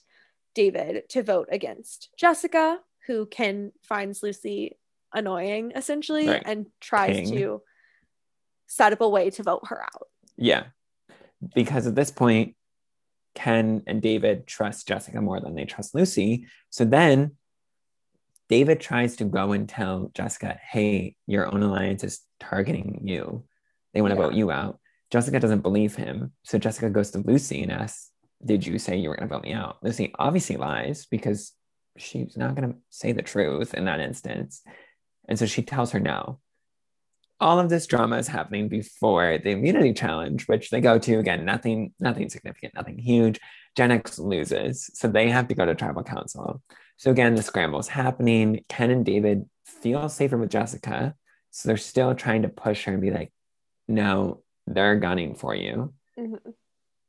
[0.54, 4.76] David to vote against Jessica, who Ken finds Lucy
[5.12, 6.42] annoying essentially right.
[6.44, 7.62] and tries to
[8.66, 10.08] set up a way to vote her out.
[10.36, 10.64] Yeah.
[11.54, 12.56] Because at this point,
[13.34, 16.46] Ken and David trust Jessica more than they trust Lucy.
[16.70, 17.32] So then
[18.48, 23.44] David tries to go and tell Jessica, hey, your own alliance is targeting you.
[23.92, 24.26] They want to yeah.
[24.26, 24.78] vote you out.
[25.10, 26.32] Jessica doesn't believe him.
[26.44, 28.10] So Jessica goes to Lucy and asks,
[28.44, 29.78] Did you say you were going to vote me out?
[29.82, 31.52] Lucy obviously lies because
[31.96, 34.62] she's not going to say the truth in that instance.
[35.28, 36.40] And so she tells her no
[37.40, 41.44] all of this drama is happening before the immunity challenge, which they go to again,
[41.44, 43.40] nothing, nothing significant, nothing huge.
[43.76, 46.62] Gen X loses, so they have to go to tribal council.
[46.96, 48.64] So again, the scramble is happening.
[48.68, 51.14] Ken and David feel safer with Jessica,
[51.50, 53.32] so they're still trying to push her and be like,
[53.88, 56.50] "No, they're gunning for you." Mm-hmm.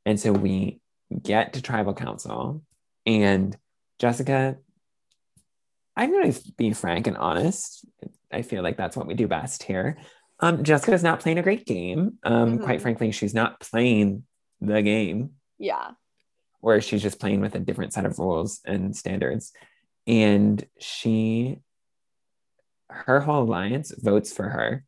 [0.04, 0.80] And so we
[1.22, 2.62] get to tribal council,
[3.04, 3.56] and
[3.98, 4.58] Jessica.
[5.98, 7.86] I'm going to be frank and honest.
[8.30, 9.96] I feel like that's what we do best here.
[10.40, 12.18] Um, Jessica's not playing a great game.
[12.22, 12.64] Um, mm-hmm.
[12.64, 14.24] Quite frankly, she's not playing
[14.60, 15.30] the game.
[15.58, 15.92] Yeah.
[16.60, 19.52] Or she's just playing with a different set of rules and standards.
[20.06, 21.60] And she,
[22.88, 24.84] her whole alliance votes for her.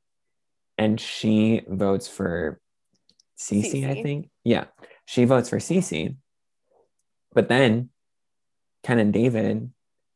[0.76, 2.61] And she votes for
[3.38, 4.31] Cece, I think.
[4.44, 4.66] Yeah.
[5.07, 6.16] She votes for Cece.
[7.33, 7.90] But then
[8.85, 9.70] Ken and David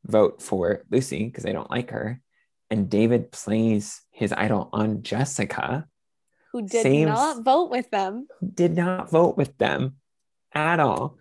[0.04, 2.20] vote for Lucy because they don't like her
[2.72, 5.86] and David plays his idol on Jessica,
[6.52, 8.26] who did saves, not vote with them.
[8.54, 9.96] Did not vote with them
[10.54, 11.18] at all.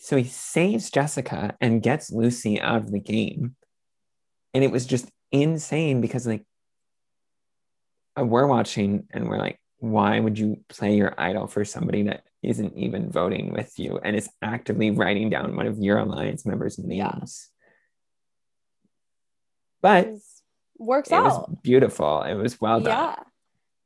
[0.00, 3.56] So he saves Jessica and gets Lucy out of the game.
[4.54, 6.44] And it was just insane because, like,
[8.18, 12.24] uh, we're watching and we're like, why would you play your idol for somebody that
[12.42, 16.78] isn't even voting with you and is actively writing down one of your alliance members'
[16.78, 16.98] names?
[16.98, 17.18] Yeah.
[19.80, 20.08] But
[20.78, 21.26] works out.
[21.26, 21.48] it out.
[21.50, 22.22] Was beautiful.
[22.22, 22.96] It was well done.
[22.96, 23.22] Yeah.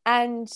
[0.07, 0.49] And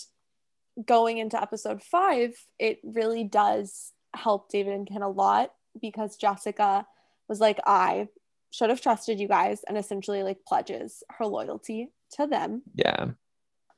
[0.84, 6.86] going into episode five, it really does help David and Ken a lot because Jessica
[7.28, 8.08] was like, I
[8.50, 12.62] should have trusted you guys and essentially like pledges her loyalty to them.
[12.74, 13.10] Yeah.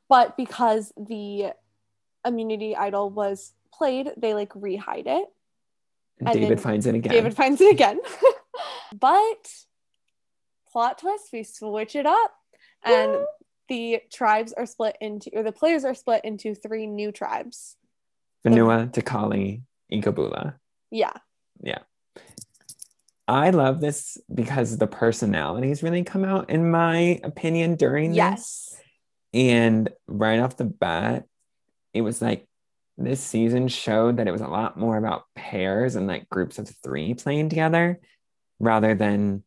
[0.09, 1.53] But because the
[2.27, 5.29] immunity idol was played, they like rehide it.
[6.21, 7.13] And David finds it again.
[7.13, 8.01] David finds it again.
[8.99, 9.53] but
[10.71, 12.33] plot twist, we switch it up
[12.85, 13.19] and
[13.69, 17.77] the tribes are split into or the players are split into three new tribes
[18.47, 20.55] Vanua, Takali, Ikabula.
[20.91, 21.13] Yeah.
[21.63, 21.81] Yeah.
[23.27, 28.71] I love this because the personalities really come out, in my opinion, during yes.
[28.71, 28.81] this.
[29.35, 31.25] And right off the bat,
[31.93, 32.49] it was like
[32.97, 36.71] this season showed that it was a lot more about pairs and like groups of
[36.83, 38.01] three playing together
[38.59, 39.45] rather than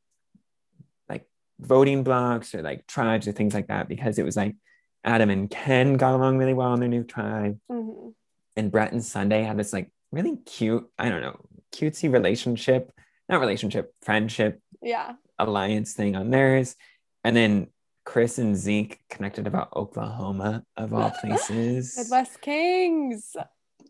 [1.10, 1.28] like
[1.60, 4.56] voting blocks or like tribes or things like that because it was like
[5.04, 7.60] Adam and Ken got along really well in their new tribe.
[7.70, 8.10] Mm-hmm.
[8.56, 11.40] And Bret and Sunday had this like really cute, I don't know,
[11.74, 12.92] cutesy relationship.
[13.30, 15.14] not relationship, friendship, Yeah.
[15.40, 16.76] alliance thing on theirs.
[17.24, 17.68] And then
[18.04, 21.96] Chris and Zeke connected about Oklahoma, of all places.
[21.98, 23.36] Midwest Kings.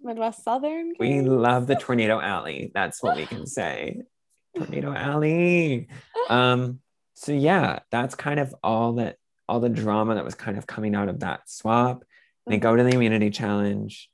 [0.04, 0.94] Midwest Southern.
[1.00, 2.72] We love the Tornado Alley.
[2.74, 4.02] That's what we can say.
[4.58, 5.88] Tornado Alley.
[6.30, 6.80] Um,
[7.14, 10.94] so yeah, that's kind of all that all the drama that was kind of coming
[10.96, 12.04] out of that swap.
[12.48, 14.10] They go to the immunity challenge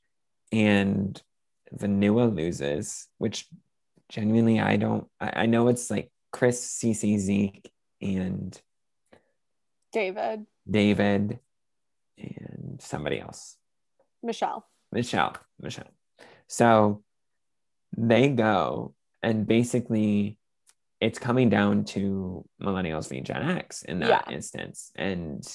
[0.52, 1.20] and
[1.76, 3.46] Vanua loses, which
[4.08, 8.58] genuinely I don't I, I know it's like Chris, Cece, Zeke, and
[9.92, 10.46] David.
[10.70, 11.38] David
[12.18, 13.56] and somebody else.
[14.22, 14.66] Michelle.
[14.92, 15.36] Michelle.
[15.60, 15.88] Michelle.
[16.46, 17.02] So
[17.96, 20.38] they go and basically
[21.00, 24.34] it's coming down to millennials v Gen X in that Yeah.
[24.34, 24.90] instance.
[24.96, 25.46] And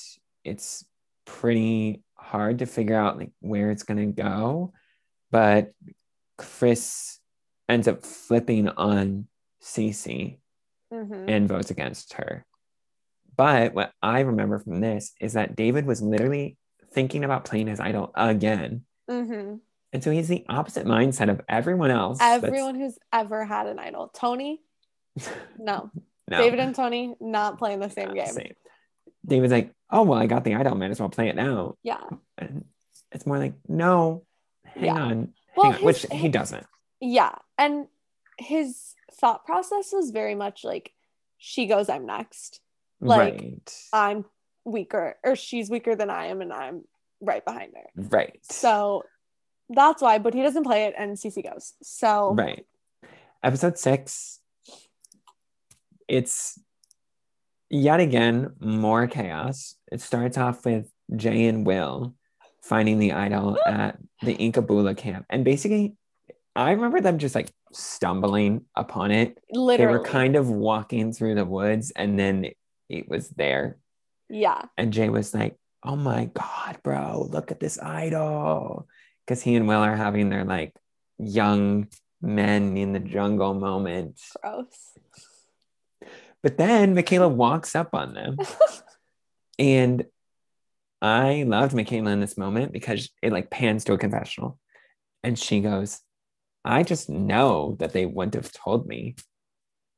[0.43, 0.85] it's
[1.25, 4.73] pretty hard to figure out like where it's gonna go.
[5.31, 5.71] But
[6.43, 7.19] Chris
[7.69, 9.27] ends up flipping on
[9.61, 10.37] Cece
[10.91, 11.29] Mhm.
[11.29, 12.45] and votes against her.
[13.35, 16.57] But what I remember from this is that David was literally
[16.91, 18.85] thinking about playing his idol again.
[19.09, 19.59] Mhm.
[19.91, 22.19] And so he's the opposite mindset of everyone else.
[22.19, 24.09] that's- Everyone who's ever had an idol.
[24.13, 24.61] Tony,
[25.57, 25.89] no.
[26.29, 28.27] no, David and Tony not playing the same not game.
[28.27, 28.53] same.
[29.25, 30.75] David's like, oh, well, I got the idol.
[30.75, 31.75] Might as well play it now.
[31.83, 32.03] Yeah.
[32.37, 32.65] And
[33.11, 34.25] it's more like, no,
[34.65, 35.01] hang Yeah.
[35.01, 35.33] on.
[35.55, 36.65] Well, on," which he doesn't.
[36.99, 37.35] Yeah.
[37.57, 37.87] And
[38.37, 40.91] his thought process was very much like
[41.37, 42.61] she goes, I'm next.
[43.01, 43.77] Like, right.
[43.91, 44.25] I'm
[44.63, 46.85] weaker, or she's weaker than I am, and I'm
[47.19, 48.07] right behind her.
[48.09, 48.39] right.
[48.43, 49.03] So
[49.69, 51.73] that's why, but he doesn't play it, and Cece goes.
[51.81, 52.65] So Right.
[53.43, 54.39] Episode six,
[56.07, 56.57] it's
[57.69, 59.75] yet again more chaos.
[59.91, 62.15] It starts off with Jay and Will
[62.63, 65.25] finding the idol at the Ikabula camp.
[65.29, 65.95] And basically,
[66.55, 69.37] I remember them just like stumbling upon it.
[69.51, 72.47] literally, They were kind of walking through the woods and then
[72.89, 73.77] it was there.
[74.29, 78.87] yeah, And Jay was like, Oh my God, bro, look at this idol.
[79.25, 80.73] Because he and Will are having their like
[81.17, 81.87] young
[82.21, 84.19] men in the jungle moment.
[84.41, 84.97] gross.
[86.41, 88.37] But then Michaela walks up on them.
[89.59, 90.05] and
[91.03, 94.57] I loved Michaela in this moment because it like pans to a confessional.
[95.21, 95.99] And she goes,
[96.63, 99.15] I just know that they wouldn't have told me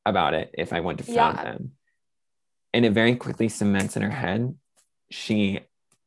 [0.06, 1.44] about it if I wouldn't have found Yeah.
[1.44, 1.72] them.
[2.74, 4.56] And it very quickly cements in her head
[5.12, 5.60] she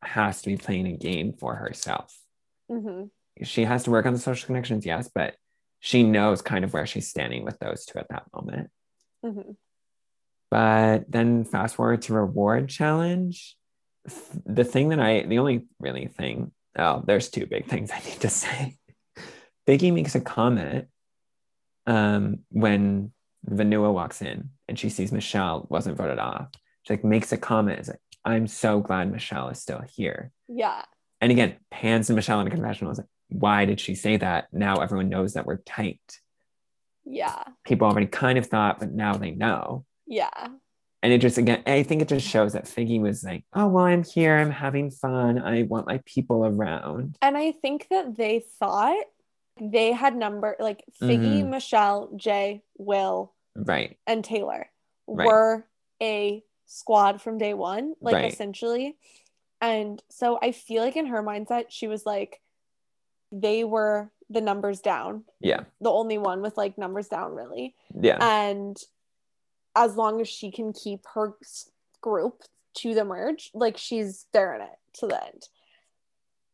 [0.03, 2.19] has to be playing a game for herself.
[2.69, 3.05] hmm
[3.43, 5.37] She has to work on the social connections, yes, but
[5.79, 8.71] she knows kind of where she's standing with those two at that moment.
[9.23, 9.53] hmm
[10.51, 13.57] But then fast forward to reward challenge.
[14.47, 18.21] The thing that I, the only really thing, oh, there's two big things I need
[18.21, 18.77] to say.
[19.67, 20.87] Figgy makes a comment
[21.87, 23.13] um, when
[23.49, 26.49] Vanua walks in and she sees Michelle wasn't voted off.
[26.83, 27.79] She like makes a comment.
[27.81, 30.33] It's like, I'm so glad Michelle is still here.
[30.49, 30.83] Yeah,
[31.21, 32.93] And again, pans to Michelle in a confessional.
[32.93, 34.49] Is like, why did she say that?
[34.53, 36.01] Now everyone knows that we're tight.
[37.05, 39.85] yeah, People already kind of thought, but now they know.
[40.07, 40.49] yeah,
[41.03, 43.85] and it just again i think it just shows that figgy was like oh well
[43.85, 48.45] i'm here i'm having fun i want my people around and I think that they
[48.59, 48.97] thought
[49.61, 51.49] they had number like Figgy, Mhm.
[51.51, 54.71] Michelle, Jay, Will, right and Taylor
[55.09, 55.27] Right.
[55.27, 55.67] were
[56.01, 58.33] a squad from day one, like Right.
[58.33, 58.97] essentially.
[59.61, 62.41] And so I feel like in her mindset, she was like,
[63.33, 67.75] they were the numbers down, yeah the only one with like numbers down, really.
[68.01, 68.77] yeah And
[69.79, 71.35] as long as she can keep her
[72.01, 72.43] group
[72.75, 75.45] to the merge, like she's there in it to the end.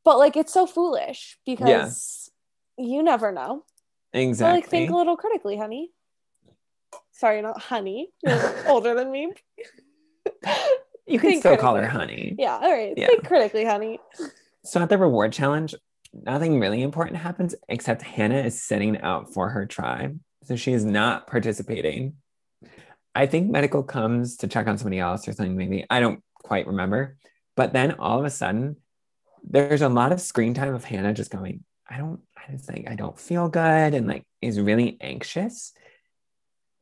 [0.04, 2.30] But like it's so foolish because
[2.76, 3.64] you never know.
[4.12, 5.90] So exactly like think a little critically, honey.
[7.12, 8.10] Sorry, not honey.
[8.22, 9.32] You're older than me.
[11.06, 12.94] you can think still call her honey Yeah, all right.
[12.96, 13.06] Yeah.
[13.06, 13.98] Think critically, honey.
[14.64, 15.74] so at the reward challenge
[16.22, 20.84] nothing really important happens except hannah is sitting out for her tribe so she is
[20.84, 22.14] not participating
[23.14, 26.66] i think medical comes to check on somebody else or something maybe i don't quite
[26.66, 27.16] remember.
[27.56, 28.76] But then all of a sudden
[29.42, 32.86] there's a lot of screen time of hannah just going i don't i just like
[32.88, 35.72] i don't feel good and like is really anxious.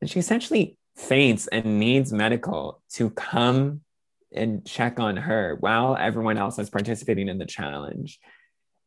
[0.00, 3.82] And she essentially faints and needs medical to come
[4.34, 8.18] and check on her while everyone else is participating in the challenge.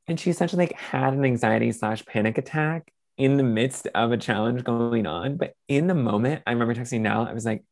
[0.07, 4.17] And she essentially like had an anxiety slash panic attack in the midst of a
[4.17, 5.37] challenge going on.
[5.37, 7.63] But in the moment, I remember texting now, I was like,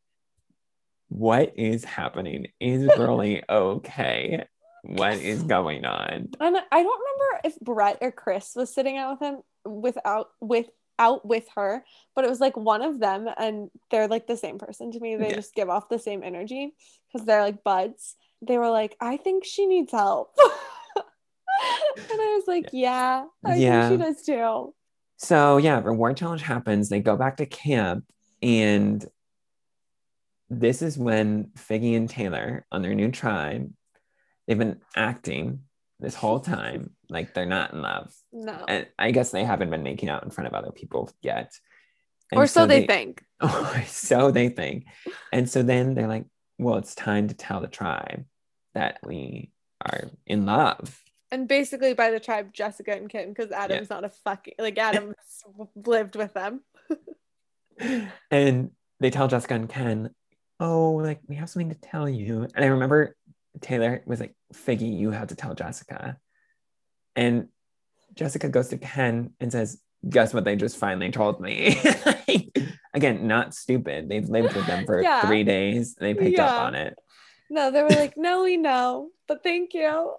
[1.08, 2.48] what is happening?
[2.60, 4.44] Is Girly okay?
[4.82, 6.28] What is going on?
[6.40, 10.68] And I don't remember if Bret or Chris was sitting out with him without with
[10.98, 14.58] out with her, but it was like one of them, and they're like the same
[14.58, 15.16] person to me.
[15.16, 15.34] They Yeah.
[15.36, 16.74] just give off the same energy
[17.12, 18.16] because they're like buds.
[18.42, 20.36] They were like, I think she needs help.
[20.96, 21.04] and
[22.10, 23.88] I was like, yeah, I Yeah.
[23.88, 24.74] think she does too.
[25.16, 26.88] So yeah, reward challenge happens.
[26.88, 28.04] They go back to camp,
[28.42, 29.04] and
[30.50, 33.72] this is when Figgy and Taylor on their new tribe,
[34.46, 35.60] they've been acting
[36.00, 38.14] this whole time like they're not in love.
[38.32, 38.64] No.
[38.66, 41.52] And I guess they haven't been making out in front of other people yet.
[42.30, 43.22] And or so, they, think.
[43.40, 44.86] Oh, so they think.
[45.32, 46.24] And so then they're like,
[46.58, 48.24] well, it's time to tell the tribe
[48.74, 49.50] that we
[49.84, 51.03] are in love.
[51.34, 55.14] And basically by the tribe, Jessica and Ken, because Adam's not a fucking like Adam
[55.74, 56.60] lived with them.
[58.30, 58.70] and
[59.00, 60.10] they tell Jessica and Ken,
[60.60, 62.46] oh, like we have something to tell you.
[62.54, 63.16] And I remember
[63.60, 66.18] Taylor was like, Figgy, you have to tell Jessica.
[67.16, 67.48] And
[68.14, 71.82] Jessica goes to Ken and says, guess what they just finally told me.
[72.94, 74.08] Again, not stupid.
[74.08, 75.26] They've lived with them for Yeah.
[75.26, 75.96] three days.
[75.98, 76.96] And they picked up on it.
[77.50, 80.14] No, they were like, no, we know, but thank you.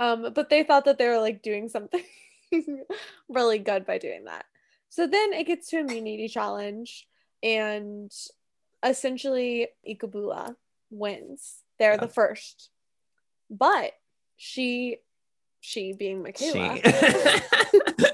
[0.00, 2.02] Um, but they thought that they were like doing something
[3.28, 4.46] really good by doing that.
[4.88, 7.06] So then it gets to immunity challenge,
[7.42, 8.10] and
[8.84, 10.56] essentially Ikabula
[10.90, 11.62] wins.
[11.78, 11.98] They're Yeah.
[11.98, 12.70] the first,
[13.48, 13.92] but
[14.36, 14.98] she,
[15.60, 18.06] she being Michaela, She.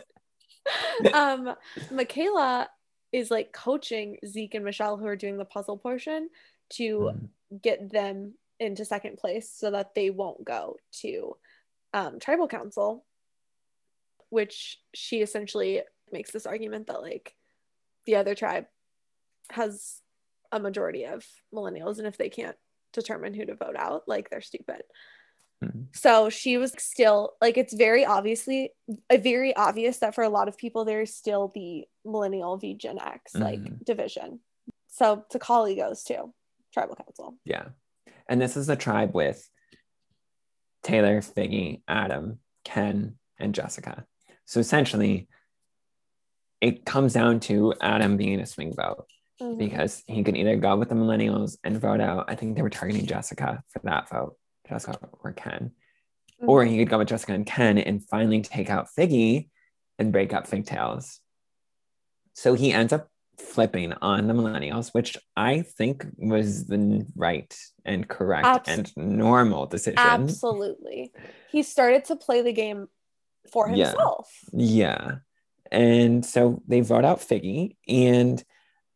[1.13, 1.55] um,
[1.91, 2.69] Michaela
[3.13, 6.29] is like coaching Zeke and Michelle, who are doing the puzzle portion,
[6.71, 7.63] to Mm.
[7.63, 11.37] get them into second place so that they won't go to
[11.95, 13.05] um, tribal council,
[14.31, 17.35] which she essentially makes this argument that like
[18.07, 18.67] the other tribe
[19.51, 20.03] has
[20.53, 22.57] a majority of millennials, and if they can't
[22.93, 24.83] determine who to vote out, like they're stupid.
[25.65, 25.87] Mhm.
[25.97, 28.73] So she was still like it's very obviously
[29.11, 32.99] a very obvious that for a lot of people there's still the millennial v Gen
[32.99, 33.85] X like Mhm.
[33.85, 34.41] division.
[34.89, 36.33] So Takali goes to
[36.73, 37.39] tribal council.
[37.45, 37.69] Yeah.
[38.29, 39.49] And this is a tribe with
[40.87, 44.07] Taylor, Figgy, Adam, Ken, and Jessica.
[44.45, 45.27] So essentially,
[46.61, 49.07] it comes down to Adam being a swing vote
[49.41, 49.59] Mhm.
[49.59, 52.27] because he could either go with the millennials and vote out.
[52.29, 54.37] I think they were targeting Jessica for that vote,
[54.69, 55.73] Jessica or Ken.
[56.39, 56.71] Or Mhm.
[56.71, 59.51] he could go with Jessica and Ken and finally take out Figgy
[59.99, 61.19] and break up Figtails.
[62.33, 68.09] So he ends up flipping on the millennials, which I think was the right and
[68.09, 69.99] correct Abs- and normal decision.
[69.99, 71.13] Absolutely.
[71.51, 72.89] He started to play the game
[73.53, 73.89] for Yeah.
[73.91, 74.31] himself.
[74.53, 75.17] Yeah.
[75.71, 77.77] And so they vote out Figgy.
[77.89, 78.43] And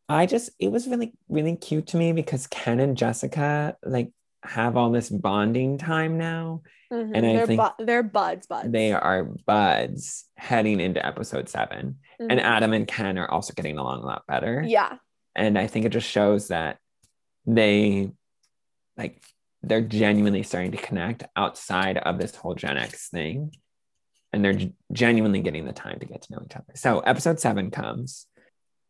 [0.09, 4.11] I just, it was really, really cute to me because Ken and Jessica like
[4.42, 6.62] have all this bonding time now.
[6.92, 7.12] Mhm.
[7.14, 8.70] And I they're, think bu- they're buds, buds.
[8.70, 11.98] They are buds heading into episode seven.
[12.18, 12.42] And Mhm.
[12.42, 14.62] Adam and Ken are also getting along a lot better.
[14.66, 14.96] yeah.
[15.37, 16.79] And I think it just shows that
[17.46, 18.11] they
[18.96, 19.22] like
[19.62, 23.53] they're genuinely starting to connect outside of this whole Gen X thing.
[24.33, 26.72] And they're g- genuinely getting the time to get to know each other.
[26.74, 28.26] So episode seven comes.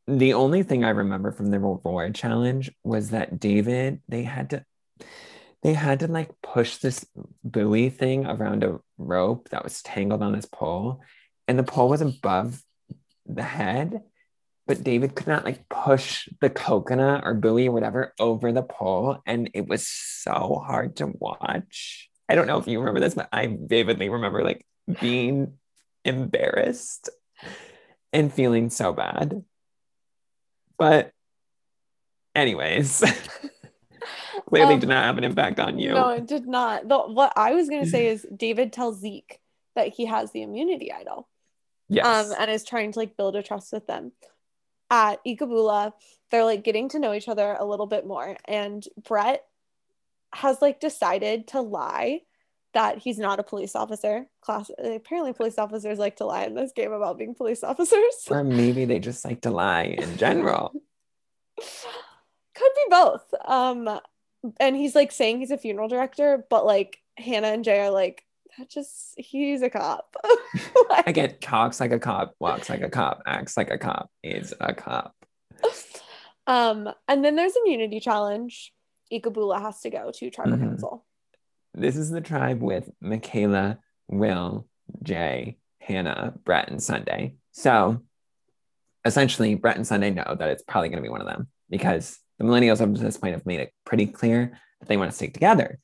[0.07, 4.65] The only thing I remember from the reward challenge was that David, they had to
[5.62, 7.07] they had to like push this
[7.44, 11.03] buoy thing around a rope that was tangled on this pole.
[11.46, 12.62] And the pole was above
[13.27, 14.03] the head
[14.70, 19.18] but David could not like push the coconut or buoy or whatever over the pole.
[19.27, 22.09] And it was so hard to watch.
[22.29, 24.64] I don't know if you remember this, but I vividly remember like
[25.01, 25.55] being
[26.05, 27.11] embarrassed
[28.12, 29.42] and feeling so bad.
[30.79, 31.11] But,
[32.37, 33.03] anyways,
[34.51, 35.93] clearly Um, did not have an impact on you.
[35.93, 36.87] No, it did not.
[36.89, 39.41] The, what I was going to say is David tells Zeke
[39.75, 41.29] that he has the immunity idol.
[41.89, 42.05] yes.
[42.07, 44.13] um, and is trying to like build a trust with them.
[44.91, 45.93] At Ikabula,
[46.31, 49.45] they're like getting to know each other a little bit more, and Bret
[50.33, 52.22] has like decided to lie
[52.74, 54.27] that he's not a police officer.
[54.43, 58.14] Class apparently police officers like to lie in this game about being police officers.
[58.29, 60.72] or maybe they just like to lie in general.
[62.55, 63.33] Could be both.
[63.45, 64.01] Um,
[64.59, 68.24] and he's like saying he's a funeral director, but like Hannah and Jay are like,
[68.59, 70.16] that just he's a cop.
[70.91, 74.55] Like- get talks like a cop, walks like a cop, acts like a cop, is
[74.61, 75.14] a cop.
[76.47, 78.72] Um, and then there's immunity challenge.
[79.12, 80.61] Ikabula has to go to tribal Mhm.
[80.62, 81.07] council.
[81.74, 83.78] This is the tribe with Michaela,
[84.09, 84.66] Will,
[85.05, 87.34] Jay, Hannah, Bret, and Sunday.
[87.53, 88.03] So
[89.05, 92.18] essentially, Bret and Sunday know that it's probably going to be one of them because
[92.41, 95.14] the millennials up to this point have made it pretty clear that they want to
[95.14, 95.78] stick together.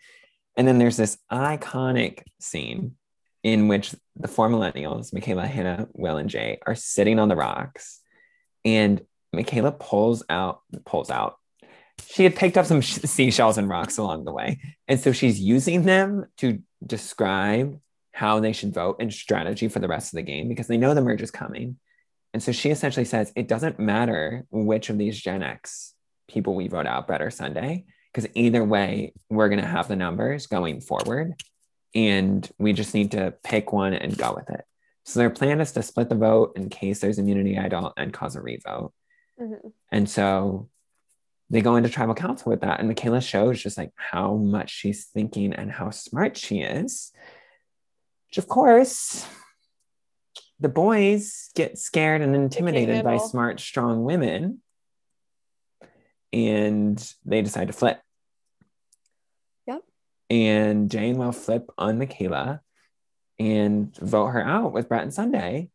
[0.57, 2.97] And then there's this iconic scene
[3.43, 8.01] in which the four millennials, Michaela, Hannah, Will, and Jay, are sitting on the rocks.
[8.65, 9.03] And
[9.35, 11.37] Michaela pulls out, pulls out.
[12.07, 14.59] She had picked up some sh- seashells and rocks along the way.
[14.89, 17.79] And so she's using them to describe
[18.13, 20.95] how they should vote and strategy for the rest of the game because they know
[20.95, 21.77] the merge is coming.
[22.33, 25.93] And so she essentially says it doesn't matter which of these Gen X
[26.29, 30.47] people we vote out, better Sunday, because either way, we're going to have the numbers
[30.47, 31.35] going forward.
[31.95, 34.65] And we just need to pick one and go with it.
[35.05, 38.37] So their plan is to split the vote in case there's immunity idol and cause
[38.37, 38.93] a revote.
[39.41, 39.73] Mhm.
[39.93, 40.69] And so
[41.49, 42.81] they go into tribal council with that.
[42.81, 47.13] And Michaela shows just like how much she's thinking and how smart she is.
[48.29, 49.27] Which, of course,
[50.59, 54.61] the boys get scared and intimidated by smart, strong women.
[56.33, 58.01] And they decide to flip.
[59.67, 59.83] Yep.
[60.31, 62.61] And Jane will flip on Michaela
[63.39, 65.71] and vote her out with Bret and Sunday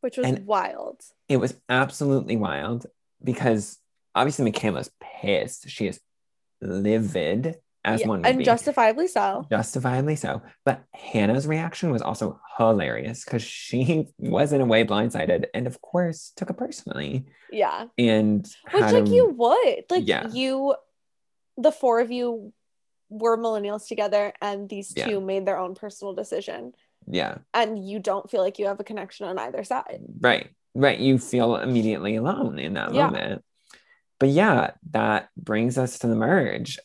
[0.00, 1.00] which was And- wild.
[1.28, 2.86] it was absolutely wild
[3.22, 3.78] because
[4.16, 5.68] obviously Michaela's pissed.
[5.70, 6.00] She is
[6.60, 8.44] livid, as Yeah, one would and be.
[8.44, 9.46] justifiably so.
[9.50, 10.42] Justifiably so.
[10.64, 15.80] But Hannah's reaction was also hilarious because she was in a way blindsided and, of
[15.82, 17.26] course, took it personally.
[17.50, 17.86] Yeah.
[17.98, 19.84] And Which like a- you would.
[19.90, 20.28] Like Yeah.
[20.32, 20.74] you
[21.56, 22.52] the four of you
[23.10, 25.06] were millennials together and these Yeah.
[25.08, 26.72] two made their own personal decision
[27.08, 29.98] yeah, and you don't feel like you have a connection on either side.
[30.20, 30.96] right, right.
[31.00, 33.06] You feel immediately alone in that Yeah.
[33.08, 33.44] moment.
[34.20, 36.78] But yeah, that brings us to the merge.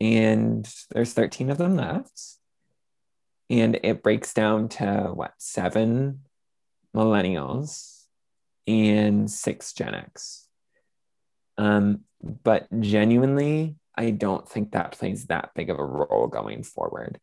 [0.00, 2.20] And there's 13 of them left.
[3.50, 6.20] And it breaks down to what, seven
[6.94, 8.02] millennials
[8.66, 10.48] and six Gen X.
[11.58, 12.00] Um,
[12.42, 17.20] but genuinely, I don't think that plays that big of a role going forward.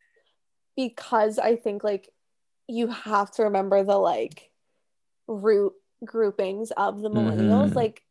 [0.76, 2.08] Because I think like
[2.68, 4.50] you have to remember the like
[5.26, 5.72] root
[6.04, 7.74] groupings of the millennials Mhm.
[7.74, 8.02] like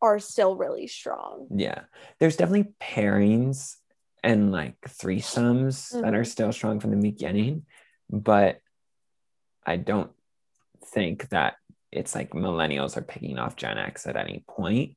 [0.00, 1.46] are still really strong.
[1.54, 1.82] Yeah.
[2.18, 3.76] There's definitely pairings
[4.22, 6.26] and like threesomes that are Mhm.
[6.26, 7.66] still strong from the beginning,
[8.08, 8.60] but
[9.64, 10.12] I don't
[10.84, 11.56] think that
[11.92, 14.96] it's like millennials are picking off Gen X at any point.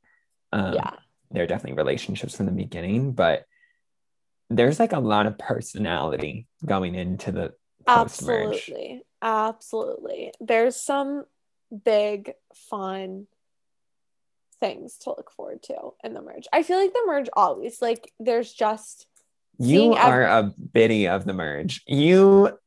[0.51, 0.95] Um, yeah.
[1.32, 3.45] There are definitely relationships from the beginning, but
[4.49, 7.53] there's like a lot of personality going into the.
[7.88, 9.03] Absolutely.
[9.21, 10.32] Absolutely.
[10.39, 11.26] There's some
[11.84, 13.28] big fun
[14.59, 16.47] things to look forward to in the merge.
[16.53, 19.07] I feel like the merge always like there's just
[19.60, 21.84] You ev- are a biddy of the merge.
[21.88, 22.58] You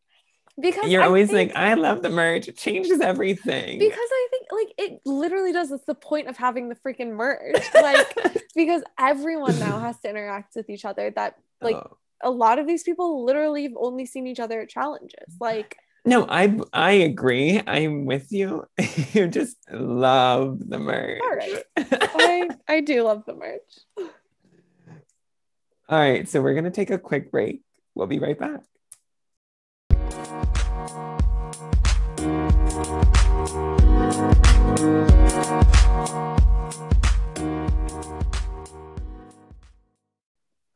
[0.58, 2.48] because you're I always think- like, I love the merge.
[2.48, 3.78] It changes everything.
[3.78, 5.70] because I think like it literally does.
[5.70, 7.60] It's the point of having the freaking merge.
[7.74, 8.06] Like
[8.54, 11.10] because everyone now has to interact with each other.
[11.10, 11.96] That like Oh.
[12.22, 15.36] a lot of these people literally have only seen each other at challenges.
[15.40, 15.76] Like
[16.06, 17.60] No, I I agree.
[17.66, 18.64] I'm with you.
[19.12, 21.20] you just love the merge.
[21.20, 21.62] All right.
[21.76, 24.10] I I do love the merge.
[25.88, 27.62] All right, so we're gonna take a quick break.
[27.94, 28.60] We'll be right back.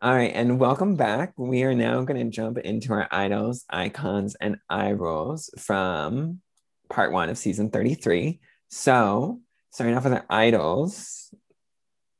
[0.00, 1.32] All right, and welcome back.
[1.36, 6.40] We are now going to jump into our idols, icons, and eye rolls from
[6.88, 8.38] part one of season 33.
[8.68, 9.40] So,
[9.70, 11.34] starting off with our idols.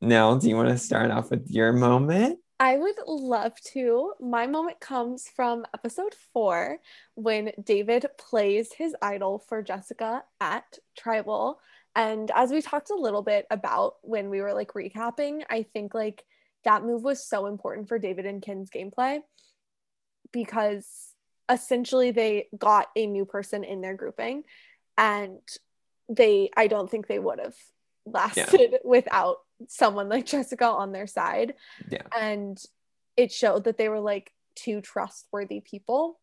[0.01, 2.40] Nell, do you want to start off with your moment?
[2.61, 4.13] I would love to.
[4.21, 6.77] My moment comes from episode four
[7.15, 11.59] when David plays his idol for Jessica at Tribal.
[11.97, 15.95] And as we talked a little bit about when we were like recapping, I think
[15.95, 16.23] like
[16.65, 19.21] that move was so important for David and Ken's gameplay
[20.31, 21.15] because
[21.51, 24.43] essentially they got a new person in their grouping
[24.99, 25.41] and
[26.11, 27.57] they, I don't think they would have
[28.05, 29.39] lasted without
[29.69, 31.55] someone like Jessica on their side
[31.91, 32.03] Yeah.
[32.19, 32.63] and
[33.17, 36.19] it showed that they were like two trustworthy people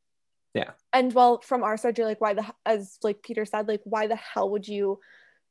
[0.53, 0.71] Yeah.
[0.93, 4.07] and well from our side you're like why the as like peter said like why
[4.07, 4.99] the hell would you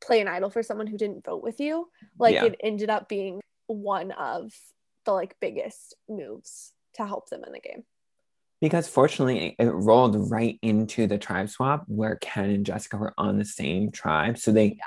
[0.01, 2.45] play an idol for someone who didn't vote with you like Yeah.
[2.47, 4.53] it ended up being one of
[5.05, 7.85] the like biggest moves to help them in the game
[8.61, 13.37] Because fortunately, it rolled right into the tribe swap where Ken and Jessica were on
[13.39, 14.39] the same tribe.
[14.39, 14.79] So they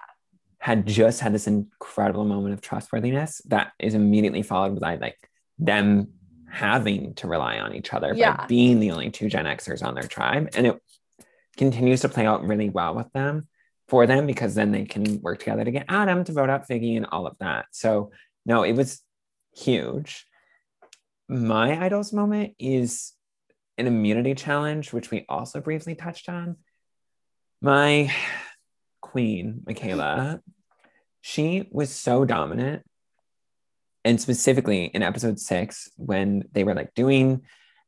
[0.59, 5.17] had just had this incredible moment of trustworthiness that is immediately followed by like
[5.57, 6.09] them
[6.49, 10.07] having to rely on each other by being the only two Gen Xers on their
[10.07, 10.49] tribe.
[10.55, 10.81] And it
[11.57, 13.47] continues to play out really well with them
[13.87, 16.97] for them because then they can work together to get Adam to vote out Figgy
[16.97, 17.65] and all of that.
[17.71, 18.11] So
[18.45, 19.01] no, it was
[19.55, 20.25] huge.
[21.27, 23.13] My idols moment is
[23.77, 26.57] an immunity challenge, which we also briefly touched on.
[27.61, 28.13] My
[29.01, 30.41] queen, Michaela,
[31.21, 32.83] she was so dominant.
[34.05, 37.41] And specifically in episode six, when they were like doing,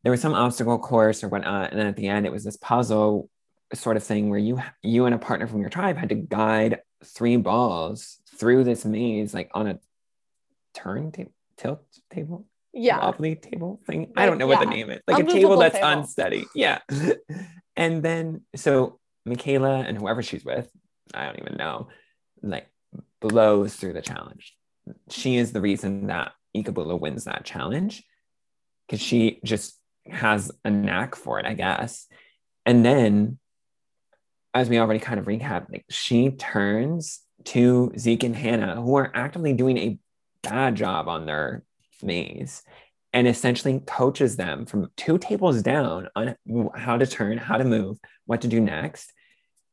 [0.03, 1.71] there was some obstacle course or whatnot.
[1.71, 3.29] And then at the end, it was this puzzle
[3.73, 6.79] sort of thing where you you and a partner from your tribe had to guide
[7.05, 9.79] three balls through this maze, like on a
[10.73, 11.23] turn ta-
[11.57, 12.99] tilt table Yeah.
[12.99, 14.11] wobbly table thing.
[14.17, 14.99] I don't know what the name is.
[15.07, 15.87] Like A a table that's table.
[15.87, 16.45] unsteady.
[16.53, 16.79] Yeah.
[17.77, 20.69] and then so Michaela and whoever she's with,
[21.13, 21.87] I don't even know,
[22.41, 22.67] like
[23.19, 24.55] blows through the challenge.
[25.09, 28.03] She is the reason that Ikabula wins that challenge
[28.87, 32.07] because she just has a knack for it, I guess.
[32.65, 33.37] And then,
[34.53, 39.11] as we already kind of recapped, like she turns to Zeke and Hannah, who are
[39.13, 39.97] actively doing a
[40.43, 41.63] bad job on their
[42.03, 42.63] maze
[43.13, 46.35] and essentially coaches them from two tables down on
[46.75, 49.11] how to turn, how to move, what to do next.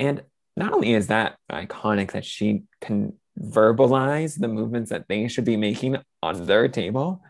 [0.01, 0.23] And
[0.59, 5.57] not only is that iconic that she can verbalize the movements that they should be
[5.57, 7.23] making on their table,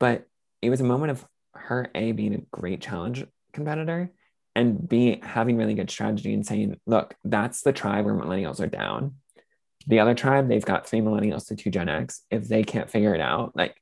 [0.00, 0.26] but
[0.60, 4.10] it was a moment of her A being a great challenge competitor
[4.56, 8.66] and B having really good strategy and saying, look, that's the tribe where millennials are
[8.66, 9.14] down.
[9.86, 12.22] The other tribe, they've got three millennials to two Gen X.
[12.30, 13.76] If they can't figure it out, like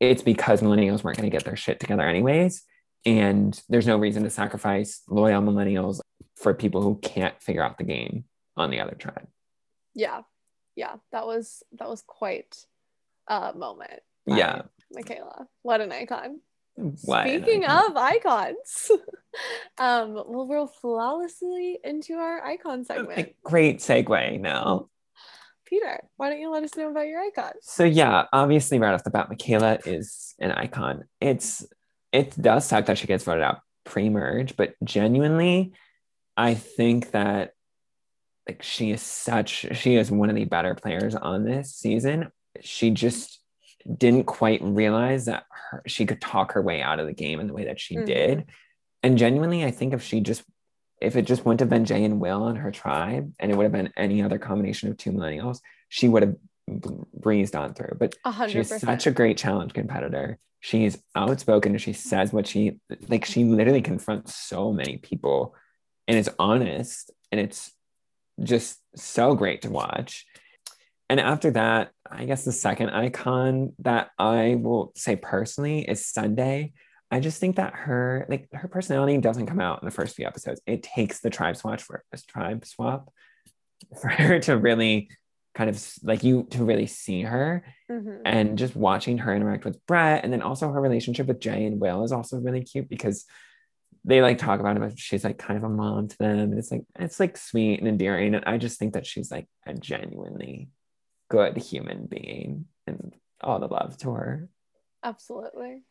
[0.00, 2.62] it's because millennials weren't going to get their shit together anyways.
[3.06, 6.00] And there's no reason to sacrifice loyal millennials
[6.36, 8.24] for people who can't figure out the game
[8.56, 9.26] on the other tribe.
[9.94, 10.22] Yeah.
[10.74, 10.96] Yeah.
[11.12, 12.56] That was that was quite
[13.28, 14.00] a moment.
[14.26, 14.62] Yeah.
[14.92, 15.46] Michaela.
[15.62, 16.40] What an icon.
[16.76, 17.90] What Speaking icon.
[17.90, 18.90] of icons,
[19.78, 23.16] um, we'll roll flawlessly into our icon segment.
[23.16, 24.88] Like, great segue now.
[25.66, 27.52] Peter, why don't you let us know about your icon?
[27.62, 31.04] So yeah, obviously right off the bat, Michaela is an icon.
[31.20, 31.64] It's
[32.14, 35.72] it does suck that she gets voted out pre-merge, but genuinely,
[36.36, 37.50] I think that
[38.48, 42.30] like she is such she is one of the better players on this season.
[42.60, 43.40] She just
[43.98, 47.48] didn't quite realize that her, she could talk her way out of the game in
[47.48, 48.06] the way that she Mhm.
[48.06, 48.44] did.
[49.02, 50.44] And genuinely, I think if she just
[51.00, 53.64] if it just wouldn't have been Jay and Will on her tribe, and it would
[53.64, 55.58] have been any other combination of two millennials,
[55.88, 56.36] she would have
[56.66, 57.96] breezed on through.
[57.98, 60.38] But A hundred She's such a great challenge competitor.
[60.60, 63.24] She's outspoken and she says what she like.
[63.24, 65.54] She literally confronts so many people
[66.08, 67.10] and it's honest.
[67.30, 67.72] And it's
[68.42, 70.26] just so great to watch.
[71.10, 76.72] And after that, I guess the second icon that I will say personally is Sunday.
[77.10, 80.26] I just think that her like her personality doesn't come out in the first few
[80.26, 80.60] episodes.
[80.66, 83.12] It takes the tribe swatch for tribe swap
[84.00, 85.08] for her to really
[85.54, 88.22] kind of like you to really see her Mhm.
[88.24, 91.80] and just watching her interact with Bret and then also her relationship with Jay and
[91.80, 93.24] Will is also really cute because
[94.04, 96.58] they like talk about it but she's like kind of a mom to them and
[96.58, 99.74] it's like it's like sweet and endearing and I just think that she's like a
[99.74, 100.68] genuinely
[101.30, 104.48] good human being and all the love to her.
[105.02, 105.82] Absolutely.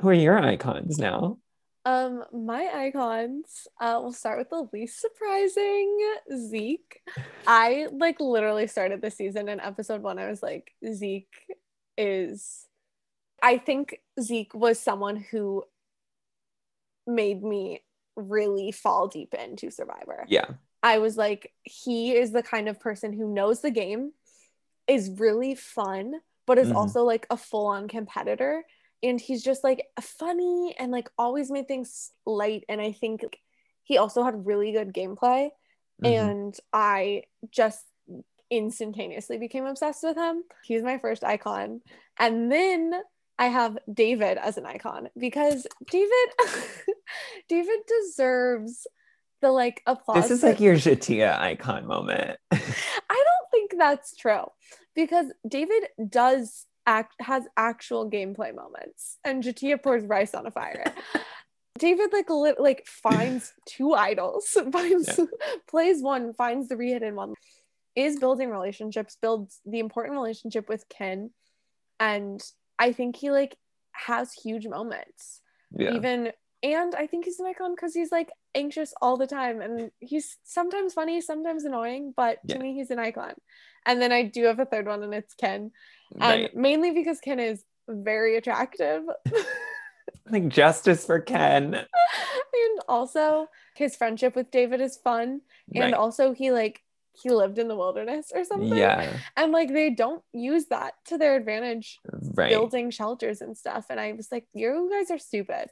[0.00, 1.38] Who are your icons now?
[1.86, 5.98] Um, my icons, uh, we'll start with the least surprising
[6.34, 7.00] Zeke.
[7.46, 10.18] I like literally started the season in episode one.
[10.18, 11.34] I was like, Zeke
[11.98, 12.66] is,
[13.42, 15.64] I think Zeke was someone who
[17.06, 17.82] made me
[18.16, 20.24] really fall deep into Survivor.
[20.26, 20.46] Yeah.
[20.82, 24.12] I was like, he is the kind of person who knows the game,
[24.86, 26.14] is really fun,
[26.46, 26.76] but is Mhm.
[26.76, 28.64] also like a full on competitor.
[29.04, 32.64] And he's just like funny and like always made things light.
[32.68, 33.38] And I think like,
[33.82, 35.50] he also had really good gameplay.
[36.02, 36.30] Mhm.
[36.30, 37.84] And I just
[38.50, 40.42] instantaneously became obsessed with him.
[40.64, 41.82] He's my first icon.
[42.18, 42.92] And then
[43.38, 46.28] I have David as an icon because David
[47.48, 48.86] David deserves
[49.40, 50.22] the like applause.
[50.22, 52.38] this is like your Jatia icon moment.
[52.52, 54.46] I don't think that's true
[54.94, 59.18] because David does act has actual gameplay moments.
[59.24, 60.84] And Jatia pours rice on a fire.
[61.78, 65.18] David like li- like finds two idols, finds
[65.68, 67.34] plays one, finds the re-hidden one,
[67.96, 71.30] is building relationships, builds the important relationship with Ken,
[71.98, 72.40] and
[72.78, 73.56] I think he like
[73.92, 75.40] has huge moments.
[75.76, 75.94] Yeah.
[75.94, 76.30] even
[76.62, 79.60] and i think he's an icon because he's like anxious all the time.
[79.60, 83.34] And he's sometimes funny sometimes annoying but to me he's an icon.
[83.84, 85.72] And then i do have a third one and it's ken
[86.14, 86.56] and right.
[86.56, 89.02] mainly because ken is very attractive
[90.30, 91.74] Like justice for Ken.
[91.74, 93.46] and also
[93.76, 95.42] his friendship with david is fun
[95.74, 95.92] and Right.
[95.94, 96.80] also he like
[97.16, 98.76] he lived in the wilderness or something.
[98.76, 99.16] Yeah.
[99.36, 102.00] And like they don't use that to their advantage
[102.34, 102.50] Right.
[102.50, 103.86] building shelters and stuff.
[103.88, 105.68] And I was like, you guys are stupid.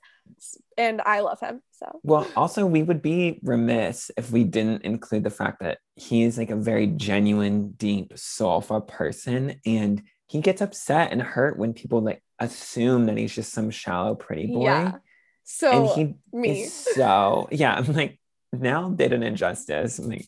[0.78, 1.60] And I love him.
[1.72, 6.22] So Well, also, we would be remiss if we didn't include the fact that he
[6.22, 9.60] is like a very genuine, deep, soulful person.
[9.66, 10.00] And
[10.32, 14.46] he gets upset and hurt when people like assume that he's just some shallow, pretty
[14.46, 14.64] boy.
[14.64, 14.86] yeah.
[14.92, 15.00] And
[15.44, 16.62] So he me.
[16.62, 18.18] is so, yeah, I'm like,
[18.52, 19.98] now did an injustice.
[19.98, 20.26] I'm like,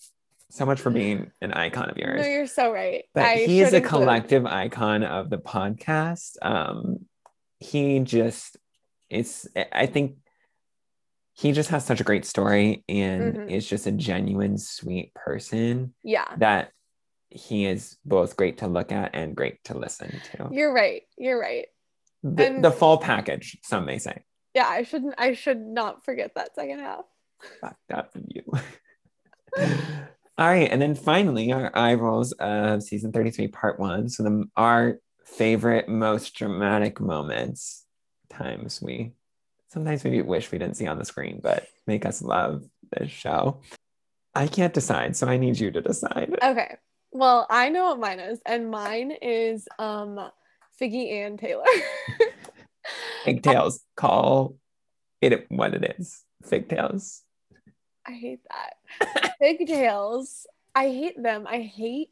[0.51, 2.21] so much for being an icon of yours.
[2.21, 3.05] No, you're so right.
[3.15, 7.07] but I he is a include- collective icon of the podcast um
[7.61, 8.57] he just
[9.09, 10.17] it's i think
[11.33, 13.51] he just has such a great story and Mhm.
[13.51, 16.27] is just a genuine sweet person Yeah.
[16.39, 16.71] that
[17.35, 21.03] he is both great to look at and great to listen to You're right.
[21.19, 21.67] You're right.
[22.23, 24.23] the, and- the full package some may say
[24.55, 27.05] Yeah, I shouldn't I should not forget that second half.
[27.61, 28.43] fucked up of you
[29.57, 34.45] all right and then finally our eye rolls of season 33 part one so the
[34.57, 37.85] our favorite most dramatic moments
[38.31, 39.13] times we
[39.69, 42.65] sometimes we wish we didn't see on the screen but make us love
[42.97, 43.61] this show
[44.35, 46.77] i can't decide so i need you to decide Okay.
[47.15, 50.19] Well, I know what mine is, and mine is um
[50.81, 51.65] Figgy and Taylor.
[53.25, 54.57] pigtails call
[55.23, 57.23] it what it is pigtails
[58.07, 59.35] I hate that.
[59.41, 60.47] Pigtails.
[60.75, 61.47] I hate them.
[61.49, 62.11] I hate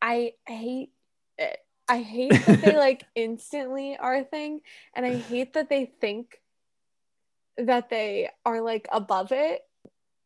[0.00, 0.90] I hate
[1.36, 1.58] it.
[1.88, 4.60] I hate that they like instantly are a thing,
[4.94, 6.40] and I hate that they think
[7.58, 9.62] that they are like above it.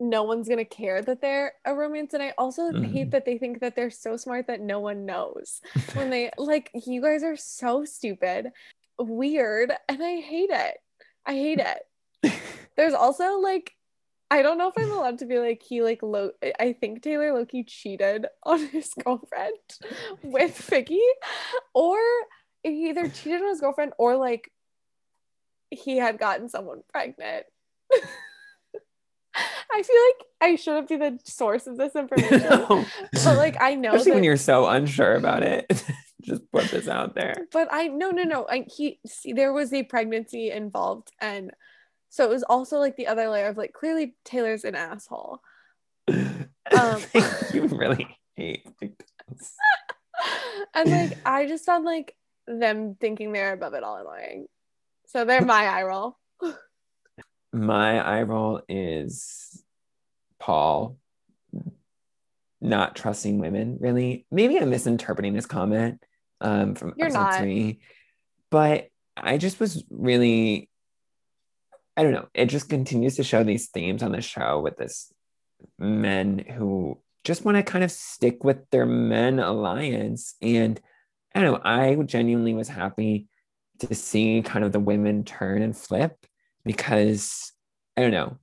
[0.02, 2.90] No one's gonna care that they're a romance, and I also Mhm.
[2.90, 5.60] hate that they think that they're so smart that no one knows
[5.94, 6.70] when they like.
[6.74, 8.50] You guys are so stupid,
[8.98, 10.78] weird, and I hate it.
[11.24, 11.86] I hate it.
[12.76, 13.76] There's also like
[14.28, 17.32] I don't know if I'm allowed to be like he like low I think Taylor
[17.34, 19.52] Loki cheated on his girlfriend
[20.22, 21.06] with Figgy
[21.74, 21.98] or
[22.64, 24.50] he either cheated on his girlfriend or like
[25.70, 27.44] he had gotten someone pregnant.
[29.34, 32.42] I feel like I shouldn't be the source of this information.
[32.50, 32.84] No.
[33.12, 35.84] But like I know especially that, when you're so unsure about it
[36.22, 39.72] just put this out there but I no no no I he see, there was
[39.72, 41.50] a pregnancy involved and
[42.10, 45.40] so it was also like the other layer of like clearly Taylor's an asshole.
[46.70, 47.02] Um,
[47.52, 48.06] you really
[48.36, 48.64] hate
[50.74, 52.14] and like I just found like
[52.46, 54.46] them thinking they're above it all annoying.
[55.06, 56.18] So they're my eye roll.
[57.52, 59.62] My eye roll is
[60.38, 60.96] Paul
[62.62, 64.24] not trusting women, really.
[64.30, 66.02] Maybe I'm misinterpreting this comment
[66.40, 67.38] um, from You're episode not.
[67.40, 67.80] three,
[68.50, 70.70] but I just was really,
[71.96, 72.28] I don't know.
[72.34, 75.12] It just continues to show these themes on the show with this
[75.78, 80.36] men who just want to kind of stick with their men alliance.
[80.40, 80.80] And
[81.34, 83.28] I don't know, I genuinely was happy
[83.80, 86.16] to see kind of the women turn and flip
[86.64, 87.52] because
[87.96, 88.38] I don't know.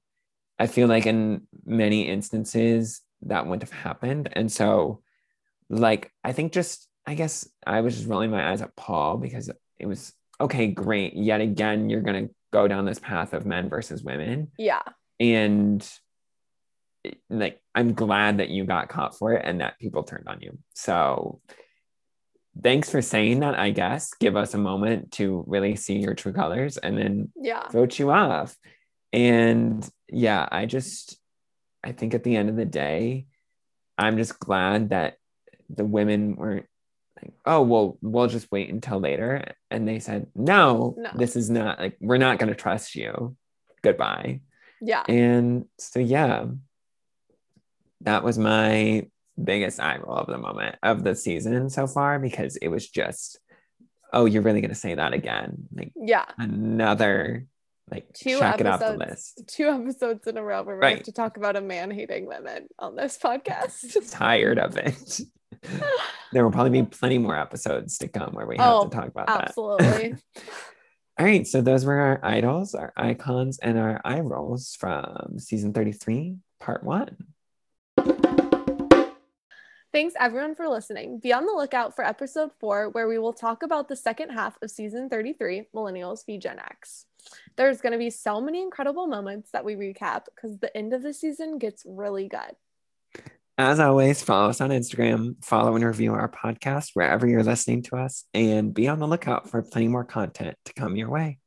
[0.58, 4.30] I feel like in many instances that wouldn't have happened.
[4.34, 5.02] And so,
[5.70, 9.50] like, I think just, I guess I was just rolling my eyes at Paul because
[9.78, 11.14] it was okay, great.
[11.16, 14.52] Yet again, you're going to go down this path of men versus women.
[14.58, 14.82] Yeah.
[15.20, 15.88] And
[17.30, 20.58] like, I'm glad that you got caught for it and that people turned on you.
[20.74, 21.42] So,
[22.62, 24.14] thanks for saying that, I guess.
[24.20, 27.68] Give us a moment to really see your true colors and then Yeah.
[27.70, 28.56] vote you off.
[29.14, 31.18] And yeah, I just,
[31.84, 33.26] I think at the end of the day,
[33.98, 35.16] I'm just glad that
[35.70, 36.66] the women weren't
[37.22, 39.44] like, oh, well, we'll just wait until later.
[39.70, 41.10] And they said, no, No.
[41.16, 43.36] this is not like, we're not going to trust you.
[43.82, 44.42] Goodbye.
[44.82, 45.04] Yeah.
[45.08, 46.46] And so, yeah,
[48.02, 49.08] that was my
[49.44, 53.40] biggest eye roll of the moment of the season so far because it was just,
[54.14, 55.68] oh, you're really going to say that again.
[55.74, 56.26] Like, Yeah.
[56.38, 57.46] another
[57.92, 59.10] like Two check it off the episodes.
[59.38, 59.44] list.
[59.48, 60.98] Two episodes in a row where we Right.
[60.98, 64.12] have to talk about a man hating women on this podcast.
[64.12, 65.20] Tired of it.
[66.32, 69.08] there will probably be plenty more episodes to come where we have Oh, to talk
[69.08, 69.46] about that.
[69.50, 70.16] Absolutely.
[71.18, 75.74] All right, so those were our idols, our icons, and our eye rolls from season
[75.74, 77.18] 33, part one.
[79.92, 81.18] Thanks everyone for listening.
[81.18, 84.56] Be on the lookout for episode four, where we will talk about the second half
[84.62, 87.08] of season 33, Millennials v Gen X.
[87.56, 91.02] There's going to be so many incredible moments that we recap because the end of
[91.02, 92.56] the season gets really good.
[93.58, 97.96] As always, follow us on Instagram, follow and review our podcast wherever you're listening to
[97.96, 101.40] us, and be on the lookout for plenty more content to come your way.